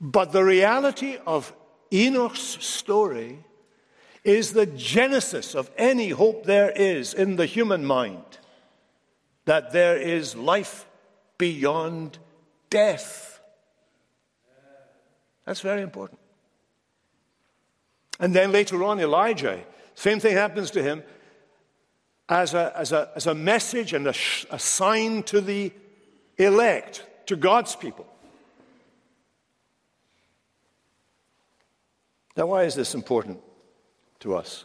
but 0.00 0.32
the 0.32 0.42
reality 0.42 1.18
of 1.26 1.52
Enoch's 1.92 2.40
story 2.40 3.44
is 4.24 4.52
the 4.52 4.66
genesis 4.66 5.54
of 5.54 5.70
any 5.76 6.10
hope 6.10 6.44
there 6.44 6.70
is 6.70 7.14
in 7.14 7.36
the 7.36 7.46
human 7.46 7.84
mind 7.84 8.22
that 9.44 9.72
there 9.72 9.96
is 9.96 10.36
life 10.36 10.86
beyond 11.38 12.18
death. 12.68 13.40
That's 15.44 15.60
very 15.60 15.82
important. 15.82 16.20
And 18.18 18.34
then 18.34 18.52
later 18.52 18.84
on, 18.84 19.00
Elijah, 19.00 19.60
same 19.94 20.20
thing 20.20 20.34
happens 20.34 20.70
to 20.72 20.82
him 20.82 21.02
as 22.30 22.54
a, 22.54 22.72
as 22.76 22.92
a, 22.92 23.10
as 23.16 23.26
a 23.26 23.34
message 23.34 23.92
and 23.92 24.06
a, 24.06 24.14
a 24.50 24.58
sign 24.58 25.24
to 25.24 25.40
the 25.40 25.72
elect, 26.38 27.04
to 27.26 27.34
God's 27.34 27.74
people. 27.74 28.06
Now, 32.36 32.46
why 32.46 32.62
is 32.62 32.76
this 32.76 32.94
important 32.94 33.40
to 34.20 34.36
us? 34.36 34.64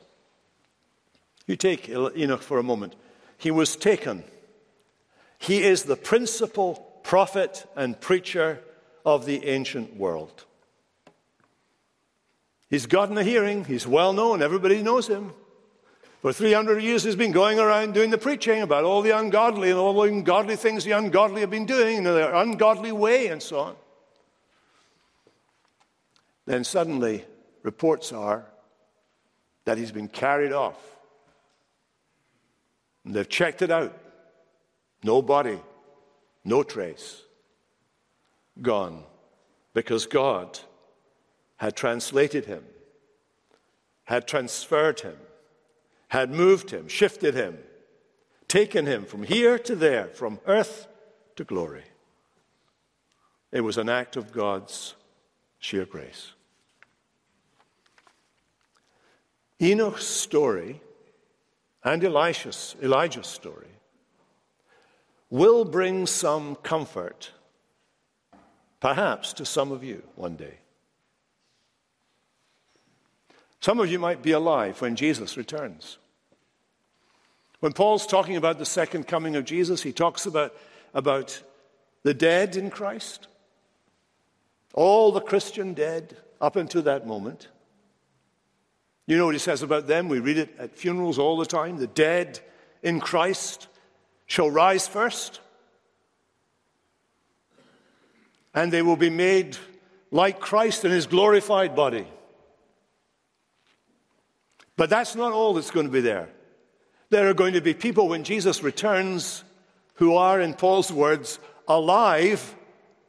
You 1.47 1.56
take 1.56 1.89
Enoch 1.89 2.41
for 2.41 2.60
a 2.60 2.63
moment. 2.63 2.95
He 3.38 3.49
was 3.49 3.75
taken. 3.75 4.23
He 5.39 5.63
is 5.63 5.84
the 5.84 5.95
principal 5.95 6.75
prophet 7.04 7.65
and 7.75 7.99
preacher 7.99 8.62
of 9.04 9.25
the 9.25 9.45
ancient 9.45 9.95
world. 9.95 10.45
He's 12.69 12.86
gotten 12.86 13.17
a 13.17 13.23
hearing. 13.23 13.65
He's 13.65 13.86
well 13.88 14.13
known. 14.13 14.41
Everybody 14.41 14.82
knows 14.82 15.08
him. 15.08 15.34
For 16.25 16.33
300 16.33 16.81
years, 16.81 17.03
he's 17.03 17.15
been 17.15 17.31
going 17.31 17.59
around 17.59 17.93
doing 17.93 18.09
the 18.09 18.17
preaching 18.17 18.63
about 18.63 18.83
all 18.83 19.03
the 19.03 19.15
ungodly 19.15 19.69
and 19.69 19.77
all 19.77 19.93
the 19.93 20.11
ungodly 20.11 20.55
things 20.55 20.83
the 20.83 20.93
ungodly 20.93 21.41
have 21.41 21.51
been 21.51 21.67
doing 21.67 21.97
in 21.97 22.03
their 22.03 22.33
ungodly 22.33 22.91
way 22.91 23.27
and 23.27 23.43
so 23.43 23.59
on. 23.59 23.75
Then 26.47 26.63
suddenly, 26.63 27.23
reports 27.61 28.11
are 28.11 28.43
that 29.65 29.77
he's 29.77 29.91
been 29.91 30.07
carried 30.07 30.51
off. 30.51 30.79
And 33.03 33.13
they've 33.13 33.29
checked 33.29 33.61
it 33.61 33.69
out. 33.69 33.95
No 35.03 35.21
body, 35.21 35.59
no 36.43 36.63
trace. 36.63 37.21
Gone. 38.63 39.03
Because 39.75 40.07
God 40.07 40.57
had 41.57 41.75
translated 41.75 42.45
him, 42.45 42.63
had 44.05 44.27
transferred 44.27 45.01
him 45.01 45.17
had 46.15 46.32
moved 46.32 46.71
him, 46.71 46.88
shifted 46.88 47.36
him, 47.36 47.58
taken 48.47 48.86
him 48.86 49.04
from 49.04 49.23
here 49.23 49.60
to 49.60 49.75
there, 49.75 50.08
from 50.08 50.39
earth 50.47 50.88
to 51.36 51.43
glory. 51.43 51.84
It 53.51 53.60
was 53.60 53.78
an 53.78 53.89
act 53.89 54.15
of 54.15 54.32
God's 54.32 54.95
sheer 55.60 55.86
grace. 55.86 56.32
Enoch's 59.62 60.08
story 60.08 60.80
and 61.84 62.01
Elijah's 62.01 63.28
story 63.28 63.67
will 65.30 65.65
bring 65.65 66.08
some 66.08 66.56
comfort, 66.56 67.32
perhaps 68.80 69.34
to 69.34 69.43
some 69.45 69.73
of 69.73 69.84
you 69.84 70.01
one 70.15 70.38
day. 70.38 70.60
Some 73.60 73.82
of 73.82 73.91
you 73.91 73.99
might 73.99 74.21
be 74.21 74.32
alive 74.32 74.80
when 74.80 74.95
Jesus 74.95 75.36
returns. 75.36 75.97
When 77.60 77.74
Paul's 77.74 78.06
talking 78.06 78.36
about 78.36 78.60
the 78.60 78.65
second 78.65 79.08
coming 79.08 79.36
of 79.36 79.46
Jesus, 79.46 79.82
he 79.82 79.94
talks 79.94 80.26
about, 80.26 80.54
about 80.94 81.41
the 82.04 82.13
dead 82.13 82.56
in 82.56 82.70
Christ, 82.70 83.28
all 84.74 85.12
the 85.12 85.22
Christian 85.22 85.74
dead 85.74 86.18
up 86.41 86.56
until 86.56 86.82
that 86.84 87.08
moment. 87.08 87.48
You 89.08 89.18
know 89.18 89.26
what 89.26 89.36
he 89.36 89.39
says 89.39 89.62
about 89.62 89.88
them? 89.88 90.10
We 90.10 90.20
read 90.20 90.38
it 90.38 90.56
at 90.60 90.76
funerals 90.76 91.20
all 91.20 91.38
the 91.38 91.46
time. 91.46 91.78
The 91.78 91.88
dead 91.88 92.39
in 92.84 93.00
Christ 93.00 93.68
shall 94.26 94.50
rise 94.50 94.88
first, 94.88 95.39
and 98.54 98.72
they 98.72 98.82
will 98.82 98.96
be 98.96 99.10
made 99.10 99.58
like 100.12 100.39
Christ 100.39 100.86
in 100.86 100.91
his 100.91 101.08
glorified 101.08 101.76
body. 101.76 102.08
But 104.78 104.89
that's 104.89 105.15
not 105.15 105.32
all 105.32 105.54
that's 105.54 105.72
going 105.72 105.86
to 105.86 105.91
be 105.91 106.02
there. 106.02 106.30
There 107.15 107.30
are 107.30 107.34
going 107.34 107.54
to 107.54 107.62
be 107.62 107.73
people 107.73 108.10
when 108.10 108.25
Jesus 108.25 108.62
returns 108.62 109.45
who 109.93 110.17
are, 110.17 110.41
in 110.41 110.54
Paul's 110.54 110.91
words, 110.91 111.39
alive 111.65 112.54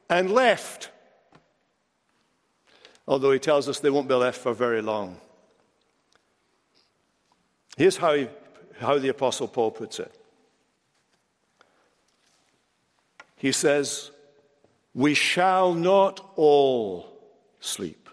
and 0.09 0.31
left. 0.31 0.91
Although 3.05 3.33
he 3.33 3.39
tells 3.39 3.67
us 3.67 3.81
they 3.81 3.89
won't 3.89 4.07
be 4.07 4.13
left 4.13 4.39
for 4.39 4.53
very 4.53 4.81
long. 4.81 5.19
Here's 7.75 7.97
how, 7.97 8.13
he, 8.13 8.29
how 8.79 8.97
the 8.97 9.09
Apostle 9.09 9.49
Paul 9.49 9.71
puts 9.71 9.99
it 9.99 10.15
He 13.35 13.51
says, 13.51 14.11
We 14.93 15.15
shall 15.15 15.73
not 15.73 16.25
all 16.37 17.09
sleep, 17.59 18.07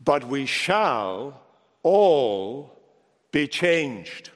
but 0.00 0.24
we 0.24 0.46
shall 0.46 1.40
all 1.84 2.75
be 3.36 3.46
changed. 3.46 4.30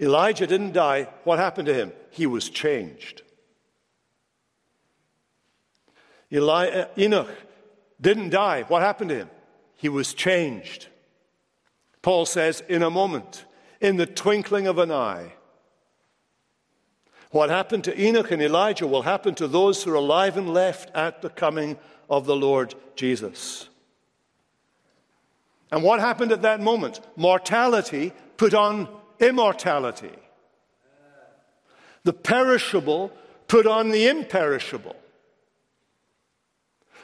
Elijah 0.00 0.46
didn't 0.46 0.72
die. 0.72 1.06
What 1.24 1.38
happened 1.38 1.66
to 1.66 1.74
him? 1.74 1.92
He 2.08 2.26
was 2.26 2.48
changed. 2.48 3.20
Eli- 6.32 6.70
uh, 6.70 6.86
Enoch 6.96 7.28
didn't 8.00 8.30
die. 8.30 8.62
What 8.68 8.80
happened 8.80 9.10
to 9.10 9.16
him? 9.16 9.30
He 9.76 9.90
was 9.90 10.14
changed. 10.14 10.86
Paul 12.00 12.24
says, 12.24 12.62
in 12.70 12.82
a 12.82 12.88
moment, 12.88 13.44
in 13.78 13.98
the 13.98 14.06
twinkling 14.06 14.66
of 14.66 14.78
an 14.78 14.90
eye. 14.90 15.34
What 17.32 17.50
happened 17.50 17.84
to 17.84 18.02
Enoch 18.02 18.30
and 18.30 18.40
Elijah 18.40 18.86
will 18.86 19.02
happen 19.02 19.34
to 19.34 19.46
those 19.46 19.82
who 19.82 19.92
are 19.92 19.96
alive 20.06 20.38
and 20.38 20.54
left 20.54 20.90
at 20.96 21.20
the 21.20 21.28
coming 21.28 21.76
of 22.08 22.24
the 22.24 22.34
Lord 22.34 22.74
Jesus. 22.96 23.69
And 25.72 25.82
what 25.82 26.00
happened 26.00 26.32
at 26.32 26.42
that 26.42 26.60
moment? 26.60 27.00
Mortality 27.16 28.12
put 28.36 28.54
on 28.54 28.88
immortality. 29.20 30.16
The 32.04 32.12
perishable 32.12 33.12
put 33.46 33.66
on 33.66 33.90
the 33.90 34.08
imperishable. 34.08 34.96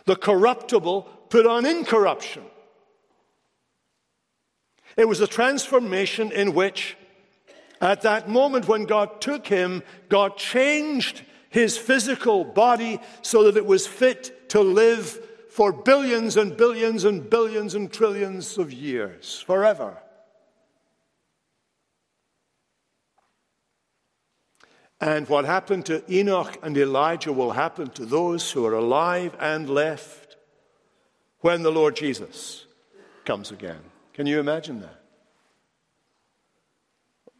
The 0.06 0.16
corruptible 0.16 1.02
put 1.28 1.46
on 1.46 1.66
incorruption. 1.66 2.42
It 4.96 5.06
was 5.06 5.20
a 5.20 5.26
transformation 5.26 6.32
in 6.32 6.54
which, 6.54 6.96
at 7.80 8.02
that 8.02 8.28
moment 8.28 8.66
when 8.66 8.84
God 8.84 9.20
took 9.20 9.46
him, 9.46 9.82
God 10.08 10.36
changed 10.38 11.22
his 11.50 11.76
physical 11.76 12.44
body 12.44 13.00
so 13.22 13.44
that 13.44 13.56
it 13.56 13.66
was 13.66 13.86
fit 13.86 14.48
to 14.50 14.60
live 14.60 15.20
for 15.56 15.72
billions 15.72 16.36
and 16.36 16.54
billions 16.54 17.04
and 17.04 17.30
billions 17.30 17.74
and 17.74 17.90
trillions 17.90 18.58
of 18.58 18.70
years, 18.70 19.42
forever. 19.46 19.96
And 25.00 25.26
what 25.30 25.46
happened 25.46 25.86
to 25.86 26.04
Enoch 26.12 26.58
and 26.62 26.76
Elijah 26.76 27.32
will 27.32 27.52
happen 27.52 27.88
to 27.92 28.04
those 28.04 28.50
who 28.50 28.66
are 28.66 28.74
alive 28.74 29.34
and 29.40 29.70
left 29.70 30.36
when 31.40 31.62
the 31.62 31.72
Lord 31.72 31.96
Jesus 31.96 32.66
comes 33.24 33.50
again. 33.50 33.80
Can 34.12 34.26
you 34.26 34.38
imagine 34.38 34.80
that? 34.80 35.00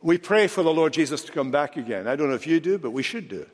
We 0.01 0.17
pray 0.17 0.47
for 0.47 0.62
the 0.62 0.73
Lord 0.73 0.95
Jesus 0.95 1.23
to 1.25 1.33
come 1.33 1.51
back 1.51 1.77
again. 1.77 2.09
I 2.09 2.17
don't 2.17 2.31
know 2.31 2.35
if 2.35 2.47
you 2.47 2.61
do, 2.61 2.79
but 2.79 2.93
we 2.93 3.03
should 3.03 3.29
do. 3.29 3.45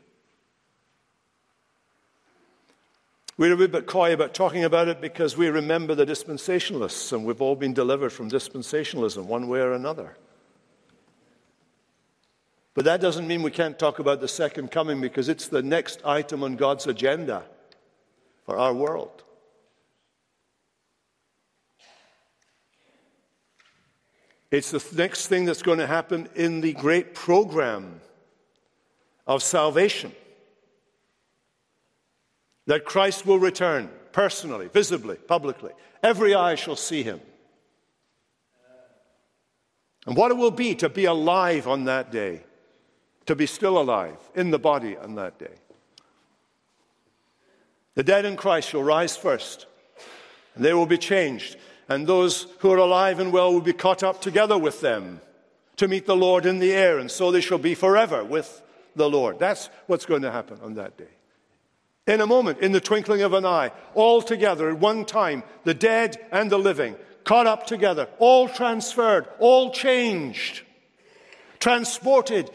We're 3.42 3.54
a 3.54 3.68
bit 3.68 3.86
coy 3.88 4.12
about 4.12 4.34
talking 4.34 4.62
about 4.62 4.86
it 4.86 5.00
because 5.00 5.36
we 5.36 5.48
remember 5.48 5.96
the 5.96 6.06
dispensationalists, 6.06 7.12
and 7.12 7.24
we've 7.24 7.42
all 7.42 7.56
been 7.56 7.74
delivered 7.74 8.10
from 8.10 8.30
dispensationalism 8.30 9.24
one 9.24 9.48
way 9.48 9.58
or 9.58 9.72
another. 9.72 10.16
But 12.74 12.84
that 12.84 13.00
doesn't 13.00 13.26
mean 13.26 13.42
we 13.42 13.50
can't 13.50 13.76
talk 13.76 13.98
about 13.98 14.20
the 14.20 14.28
second 14.28 14.70
coming 14.70 15.00
because 15.00 15.28
it's 15.28 15.48
the 15.48 15.60
next 15.60 16.06
item 16.06 16.44
on 16.44 16.54
God's 16.54 16.86
agenda 16.86 17.42
for 18.46 18.58
our 18.58 18.72
world. 18.72 19.24
It's 24.52 24.70
the 24.70 24.84
next 24.96 25.26
thing 25.26 25.46
that's 25.46 25.62
going 25.62 25.80
to 25.80 25.88
happen 25.88 26.28
in 26.36 26.60
the 26.60 26.74
great 26.74 27.12
program 27.12 28.02
of 29.26 29.42
salvation. 29.42 30.12
That 32.66 32.84
Christ 32.84 33.26
will 33.26 33.38
return 33.38 33.90
personally, 34.12 34.68
visibly, 34.68 35.16
publicly. 35.16 35.72
Every 36.02 36.34
eye 36.34 36.54
shall 36.54 36.76
see 36.76 37.02
him. 37.02 37.20
And 40.06 40.16
what 40.16 40.30
it 40.30 40.36
will 40.36 40.50
be 40.50 40.74
to 40.76 40.88
be 40.88 41.04
alive 41.04 41.68
on 41.68 41.84
that 41.84 42.10
day 42.10 42.42
to 43.26 43.36
be 43.36 43.46
still 43.46 43.78
alive 43.78 44.16
in 44.34 44.50
the 44.50 44.58
body 44.58 44.96
on 44.96 45.14
that 45.14 45.38
day. 45.38 45.54
The 47.94 48.02
dead 48.02 48.24
in 48.24 48.36
Christ 48.36 48.70
shall 48.70 48.82
rise 48.82 49.16
first, 49.16 49.66
and 50.54 50.64
they 50.64 50.72
will 50.72 50.86
be 50.86 50.98
changed, 50.98 51.56
and 51.88 52.06
those 52.06 52.46
who 52.58 52.70
are 52.72 52.78
alive 52.78 53.20
and 53.20 53.32
well 53.32 53.52
will 53.52 53.60
be 53.60 53.72
caught 53.72 54.02
up 54.02 54.20
together 54.20 54.56
with 54.58 54.80
them 54.80 55.20
to 55.76 55.88
meet 55.88 56.06
the 56.06 56.16
Lord 56.16 56.46
in 56.46 56.58
the 56.58 56.72
air, 56.72 56.98
and 56.98 57.10
so 57.10 57.30
they 57.30 57.40
shall 57.40 57.58
be 57.58 57.74
forever 57.74 58.24
with 58.24 58.62
the 58.96 59.08
Lord. 59.08 59.38
That's 59.38 59.68
what's 59.86 60.06
going 60.06 60.22
to 60.22 60.30
happen 60.30 60.58
on 60.62 60.74
that 60.74 60.96
day. 60.96 61.08
In 62.06 62.20
a 62.20 62.26
moment, 62.26 62.58
in 62.58 62.72
the 62.72 62.80
twinkling 62.80 63.22
of 63.22 63.32
an 63.32 63.46
eye, 63.46 63.70
all 63.94 64.22
together 64.22 64.68
at 64.70 64.78
one 64.78 65.04
time, 65.04 65.44
the 65.64 65.74
dead 65.74 66.16
and 66.32 66.50
the 66.50 66.58
living, 66.58 66.96
caught 67.24 67.46
up 67.46 67.66
together, 67.66 68.08
all 68.18 68.48
transferred, 68.48 69.28
all 69.38 69.70
changed, 69.70 70.62
transported 71.60 72.50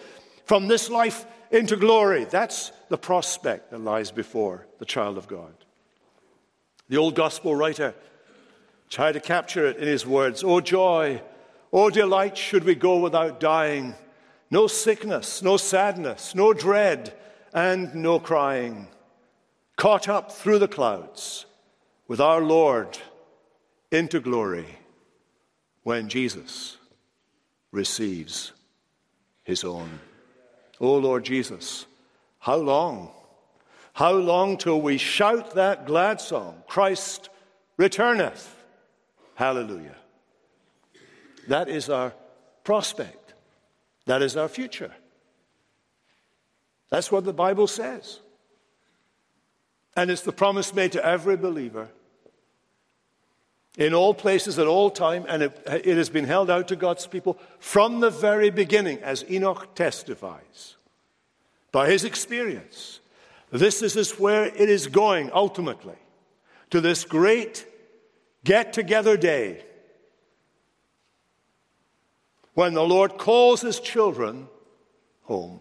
from 0.46 0.68
this 0.68 0.90
life 0.90 1.26
into 1.50 1.78
glory. 1.78 2.26
That's 2.26 2.74
the 2.90 2.98
prospect 2.98 3.72
that 3.72 3.80
lies 3.80 4.12
before 4.12 4.68
the 4.80 4.86
child 4.86 5.18
of 5.18 5.28
God. 5.28 5.54
The 6.90 6.98
old 6.98 7.16
gospel 7.16 7.56
writer 7.56 7.96
tried 8.90 9.14
to 9.14 9.22
capture 9.22 9.66
it 9.68 9.78
in 9.78 9.88
his 9.88 10.06
words 10.06 10.44
Oh, 10.44 10.60
joy, 10.60 11.22
oh, 11.72 11.90
delight, 11.90 12.38
should 12.38 12.66
we 12.66 12.76
go 12.76 13.00
without 13.00 13.40
dying. 13.40 13.96
No 14.50 14.68
sickness, 14.68 15.42
no 15.42 15.56
sadness, 15.56 16.36
no 16.36 16.54
dread, 16.54 17.14
and 17.54 17.94
no 17.96 18.20
crying. 18.20 18.88
Caught 19.78 20.10
up 20.10 20.32
through 20.32 20.60
the 20.60 20.68
clouds 20.68 21.46
with 22.08 22.20
our 22.20 22.42
Lord 22.42 22.98
into 23.92 24.20
glory 24.20 24.66
when 25.84 26.10
Jesus 26.10 26.78
receives 27.72 28.52
his 29.44 29.64
own. 29.64 30.00
O 30.82 30.88
oh, 30.88 30.98
Lord 30.98 31.24
Jesus, 31.24 31.86
how 32.40 32.56
long? 32.58 33.12
How 33.94 34.12
long 34.12 34.58
till 34.58 34.82
we 34.82 34.98
shout 34.98 35.56
that 35.56 35.86
glad 35.86 36.22
song, 36.22 36.64
Christ 36.68 37.30
returneth? 37.78 38.54
Hallelujah. 39.36 39.96
That 41.48 41.70
is 41.70 41.90
our 41.90 42.14
prospect. 42.64 43.34
That 44.06 44.22
is 44.22 44.36
our 44.36 44.48
future. 44.48 44.92
That's 46.90 47.12
what 47.12 47.26
the 47.26 47.34
Bible 47.34 47.68
says. 47.68 48.20
And 49.98 50.12
it's 50.12 50.22
the 50.22 50.32
promise 50.32 50.76
made 50.76 50.92
to 50.94 51.04
every 51.04 51.36
believer 51.36 51.90
in 53.78 53.94
all 53.94 54.14
places 54.14 54.58
at 54.58 54.68
all 54.68 54.90
time, 54.90 55.26
and 55.28 55.44
it, 55.44 55.62
it, 55.68 55.98
has 55.98 56.10
been 56.10 56.26
held 56.26 56.50
out 56.50 56.68
to 56.68 56.76
God's 56.76 57.06
people 57.06 57.38
from 57.60 58.00
the 58.00 58.10
very 58.10 58.50
beginning, 58.50 59.00
as 59.00 59.24
Enoch 59.30 59.76
testifies 59.76 60.76
by 61.72 61.90
his 61.90 62.04
experience. 62.04 63.00
This 63.52 63.82
is 63.82 64.12
where 64.20 64.46
it 64.46 64.70
is 64.70 64.88
going 64.88 65.32
ultimately 65.34 65.98
to 66.70 66.82
this 66.82 67.04
great 67.04 67.66
get 68.44 68.74
together 68.74 69.18
day 69.18 69.64
when 72.54 72.74
the 72.74 72.84
Lord 72.84 73.18
calls 73.18 73.62
his 73.62 73.80
children 73.80 74.48
home. 75.24 75.60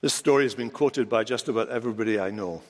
This 0.00 0.14
story 0.14 0.44
has 0.44 0.54
been 0.54 0.70
quoted 0.70 1.08
by 1.08 1.24
just 1.24 1.48
about 1.48 1.68
everybody 1.68 2.18
I 2.20 2.30
know 2.30 2.62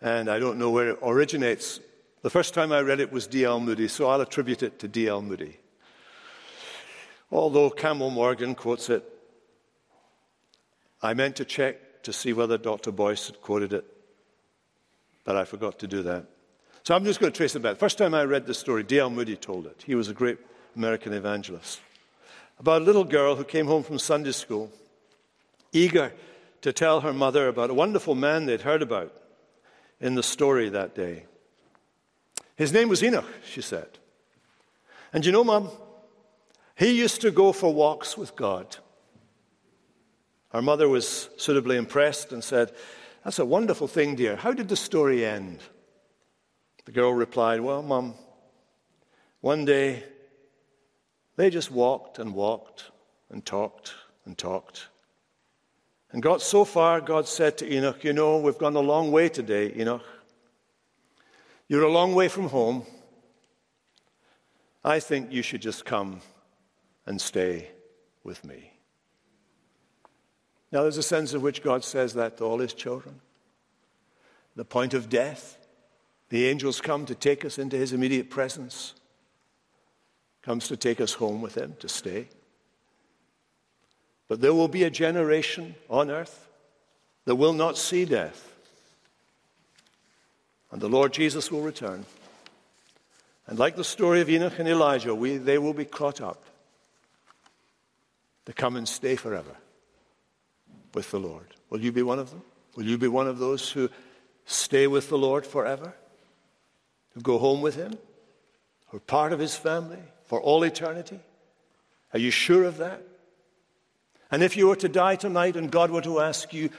and 0.00 0.28
I 0.28 0.38
don't 0.38 0.58
know 0.58 0.70
where 0.70 0.90
it 0.90 0.98
originates. 1.02 1.80
The 2.22 2.30
first 2.30 2.54
time 2.54 2.72
I 2.72 2.80
read 2.80 3.00
it 3.00 3.12
was 3.12 3.26
D.L. 3.26 3.60
Moody, 3.60 3.88
so 3.88 4.08
I'll 4.08 4.20
attribute 4.20 4.62
it 4.62 4.78
to 4.80 4.88
D.L. 4.88 5.22
Moody. 5.22 5.58
Although 7.30 7.70
Campbell 7.70 8.10
Morgan 8.10 8.54
quotes 8.54 8.88
it, 8.90 9.04
I 11.02 11.14
meant 11.14 11.36
to 11.36 11.44
check 11.44 12.02
to 12.02 12.12
see 12.12 12.32
whether 12.32 12.58
Dr. 12.58 12.92
Boice 12.92 13.26
had 13.26 13.40
quoted 13.40 13.72
it, 13.72 13.84
but 15.24 15.36
I 15.36 15.44
forgot 15.44 15.78
to 15.80 15.86
do 15.86 16.02
that. 16.02 16.26
So 16.84 16.94
I'm 16.94 17.04
just 17.04 17.18
going 17.18 17.32
to 17.32 17.36
trace 17.36 17.56
it 17.56 17.62
back. 17.62 17.78
First 17.78 17.98
time 17.98 18.14
I 18.14 18.24
read 18.24 18.46
this 18.46 18.58
story, 18.58 18.82
D.L. 18.82 19.10
Moody 19.10 19.36
told 19.36 19.66
it. 19.66 19.82
He 19.84 19.94
was 19.94 20.08
a 20.08 20.14
great 20.14 20.38
American 20.76 21.12
evangelist. 21.12 21.80
About 22.58 22.82
a 22.82 22.84
little 22.84 23.04
girl 23.04 23.34
who 23.34 23.44
came 23.44 23.66
home 23.66 23.82
from 23.82 23.98
Sunday 23.98 24.32
school, 24.32 24.70
eager 25.76 26.12
to 26.62 26.72
tell 26.72 27.00
her 27.00 27.12
mother 27.12 27.48
about 27.48 27.70
a 27.70 27.74
wonderful 27.74 28.14
man 28.14 28.46
they'd 28.46 28.62
heard 28.62 28.82
about 28.82 29.14
in 30.00 30.14
the 30.14 30.22
story 30.22 30.68
that 30.68 30.94
day. 30.94 31.24
His 32.56 32.72
name 32.72 32.88
was 32.88 33.02
Enoch, 33.02 33.28
she 33.44 33.60
said. 33.60 33.98
And 35.12 35.24
you 35.24 35.32
know, 35.32 35.44
Mom, 35.44 35.70
he 36.74 36.98
used 36.98 37.20
to 37.20 37.30
go 37.30 37.52
for 37.52 37.72
walks 37.72 38.16
with 38.16 38.34
God. 38.34 38.76
Our 40.52 40.62
mother 40.62 40.88
was 40.88 41.28
suitably 41.36 41.76
impressed 41.76 42.32
and 42.32 42.42
said, 42.42 42.72
That's 43.24 43.38
a 43.38 43.44
wonderful 43.44 43.88
thing, 43.88 44.16
dear. 44.16 44.36
How 44.36 44.52
did 44.52 44.68
the 44.68 44.76
story 44.76 45.24
end? 45.24 45.60
The 46.84 46.92
girl 46.92 47.12
replied, 47.12 47.60
Well, 47.60 47.82
Mom, 47.82 48.14
one 49.40 49.64
day 49.64 50.04
they 51.36 51.50
just 51.50 51.70
walked 51.70 52.18
and 52.18 52.34
walked 52.34 52.90
and 53.30 53.44
talked 53.44 53.94
and 54.24 54.36
talked 54.36 54.88
and 56.16 56.22
got 56.22 56.40
so 56.40 56.64
far, 56.64 57.02
God 57.02 57.28
said 57.28 57.58
to 57.58 57.70
Enoch, 57.70 58.02
You 58.02 58.14
know, 58.14 58.38
we've 58.38 58.56
gone 58.56 58.74
a 58.74 58.80
long 58.80 59.12
way 59.12 59.28
today, 59.28 59.70
Enoch. 59.76 60.02
You're 61.68 61.82
a 61.82 61.92
long 61.92 62.14
way 62.14 62.28
from 62.28 62.48
home. 62.48 62.86
I 64.82 64.98
think 64.98 65.30
you 65.30 65.42
should 65.42 65.60
just 65.60 65.84
come 65.84 66.22
and 67.04 67.20
stay 67.20 67.68
with 68.24 68.46
me. 68.46 68.72
Now, 70.72 70.84
there's 70.84 70.96
a 70.96 71.02
sense 71.02 71.34
in 71.34 71.42
which 71.42 71.62
God 71.62 71.84
says 71.84 72.14
that 72.14 72.38
to 72.38 72.44
all 72.44 72.60
his 72.60 72.72
children. 72.72 73.20
The 74.54 74.64
point 74.64 74.94
of 74.94 75.10
death, 75.10 75.58
the 76.30 76.46
angels 76.46 76.80
come 76.80 77.04
to 77.04 77.14
take 77.14 77.44
us 77.44 77.58
into 77.58 77.76
his 77.76 77.92
immediate 77.92 78.30
presence, 78.30 78.94
comes 80.40 80.66
to 80.68 80.78
take 80.78 80.98
us 80.98 81.12
home 81.12 81.42
with 81.42 81.58
him 81.58 81.76
to 81.80 81.90
stay. 81.90 82.28
But 84.28 84.40
there 84.40 84.54
will 84.54 84.68
be 84.68 84.84
a 84.84 84.90
generation 84.90 85.74
on 85.88 86.10
earth 86.10 86.48
that 87.24 87.36
will 87.36 87.52
not 87.52 87.78
see 87.78 88.04
death. 88.04 88.52
And 90.72 90.80
the 90.80 90.88
Lord 90.88 91.12
Jesus 91.12 91.50
will 91.50 91.62
return. 91.62 92.04
And 93.46 93.58
like 93.58 93.76
the 93.76 93.84
story 93.84 94.20
of 94.20 94.28
Enoch 94.28 94.58
and 94.58 94.68
Elijah, 94.68 95.14
we, 95.14 95.36
they 95.36 95.58
will 95.58 95.72
be 95.72 95.84
caught 95.84 96.20
up 96.20 96.42
to 98.46 98.52
come 98.52 98.76
and 98.76 98.88
stay 98.88 99.16
forever 99.16 99.56
with 100.94 101.10
the 101.10 101.20
Lord. 101.20 101.46
Will 101.70 101.80
you 101.80 101.92
be 101.92 102.02
one 102.02 102.18
of 102.18 102.30
them? 102.30 102.42
Will 102.74 102.84
you 102.84 102.98
be 102.98 103.08
one 103.08 103.28
of 103.28 103.38
those 103.38 103.70
who 103.70 103.88
stay 104.44 104.86
with 104.86 105.08
the 105.08 105.18
Lord 105.18 105.46
forever? 105.46 105.94
Who 107.14 107.20
go 107.20 107.38
home 107.38 107.60
with 107.60 107.76
Him? 107.76 107.96
Who 108.88 108.96
are 108.98 109.00
part 109.00 109.32
of 109.32 109.38
His 109.38 109.56
family 109.56 109.98
for 110.24 110.40
all 110.40 110.62
eternity? 110.62 111.20
Are 112.12 112.18
you 112.18 112.30
sure 112.30 112.64
of 112.64 112.78
that? 112.78 113.02
And 114.30 114.42
if 114.42 114.56
you 114.56 114.68
were 114.68 114.76
to 114.76 114.88
die 114.88 115.16
tonight 115.16 115.56
and 115.56 115.70
God 115.70 115.90
were 115.90 116.02
to 116.02 116.20
ask 116.20 116.52
you, 116.52 116.70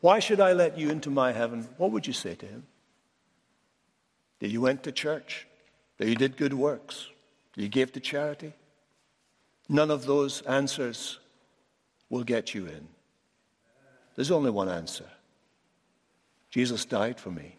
Why 0.00 0.18
should 0.18 0.40
I 0.40 0.52
let 0.52 0.78
you 0.78 0.90
into 0.90 1.10
my 1.10 1.32
heaven? 1.32 1.68
What 1.76 1.92
would 1.92 2.06
you 2.06 2.12
say 2.12 2.34
to 2.34 2.46
him? 2.46 2.66
That 4.40 4.50
you 4.50 4.60
went 4.60 4.82
to 4.84 4.92
church, 4.92 5.46
that 5.98 6.08
you 6.08 6.14
did 6.14 6.36
good 6.36 6.54
works, 6.54 7.08
that 7.54 7.62
you 7.62 7.68
gave 7.68 7.92
to 7.92 8.00
charity, 8.00 8.52
None 9.70 9.92
of 9.92 10.04
those 10.04 10.42
answers 10.42 11.20
will 12.08 12.24
get 12.24 12.54
you 12.54 12.66
in. 12.66 12.88
There's 14.16 14.32
only 14.32 14.50
one 14.50 14.68
answer 14.68 15.06
Jesus 16.50 16.84
died 16.84 17.20
for 17.20 17.30
me, 17.30 17.56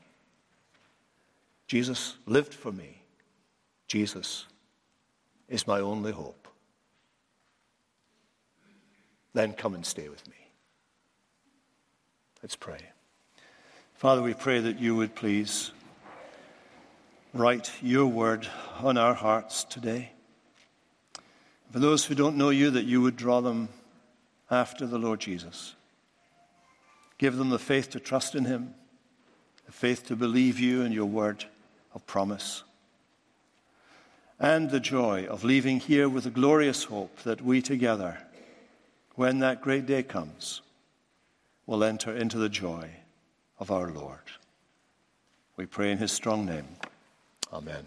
Jesus 1.68 2.16
lived 2.26 2.54
for 2.54 2.74
me, 2.74 3.02
Jesus 3.88 4.46
is 5.48 5.66
my 5.66 5.80
only 5.80 6.12
hope. 6.12 6.41
Then 9.34 9.54
come 9.54 9.74
and 9.76 9.86
stay 9.86 10.10
with 10.10 10.28
me. 10.28 10.36
Let's 12.42 12.56
pray. 12.56 12.80
Father, 13.96 14.22
we 14.22 14.34
pray 14.34 14.60
that 14.60 14.80
you 14.80 14.96
would 14.96 15.16
please 15.16 15.72
write 17.34 17.72
your 17.82 18.08
word 18.08 18.48
on 18.82 18.98
our 18.98 19.14
hearts 19.14 19.64
today. 19.64 20.12
For 21.72 21.80
those 21.80 22.06
who 22.06 22.16
don't 22.16 22.36
know 22.36 22.50
you, 22.50 22.72
that 22.72 22.86
you 22.86 23.02
would 23.02 23.16
draw 23.16 23.40
them 23.42 23.70
after 24.50 24.86
the 24.86 24.98
Lord 24.98 25.22
Jesus. 25.22 25.76
Give 27.18 27.38
them 27.38 27.50
the 27.50 27.60
faith 27.60 27.92
to 27.92 28.00
trust 28.00 28.36
in 28.36 28.46
him, 28.46 28.74
the 29.66 29.72
faith 29.72 30.08
to 30.08 30.16
believe 30.16 30.60
you 30.60 30.82
and 30.82 30.94
your 30.94 31.06
word 31.06 31.46
of 31.94 32.06
promise, 32.06 32.64
and 34.40 34.70
the 34.70 34.80
joy 34.80 35.26
of 35.28 35.44
leaving 35.44 35.80
here 35.80 36.10
with 36.10 36.26
a 36.26 36.32
glorious 36.32 36.86
hope 36.86 37.16
that 37.20 37.42
we 37.42 37.62
together, 37.62 38.18
when 39.16 39.40
that 39.40 39.62
great 39.62 39.86
day 39.86 40.04
comes, 40.04 40.62
we'll 41.66 41.84
enter 41.84 42.16
into 42.16 42.38
the 42.38 42.50
joy 42.50 42.90
of 43.60 43.72
our 43.72 43.92
Lord. 43.92 44.20
We 45.58 45.66
pray 45.66 45.92
in 45.92 45.98
his 45.98 46.12
strong 46.12 46.46
name. 46.46 46.68
Amen. 47.54 47.86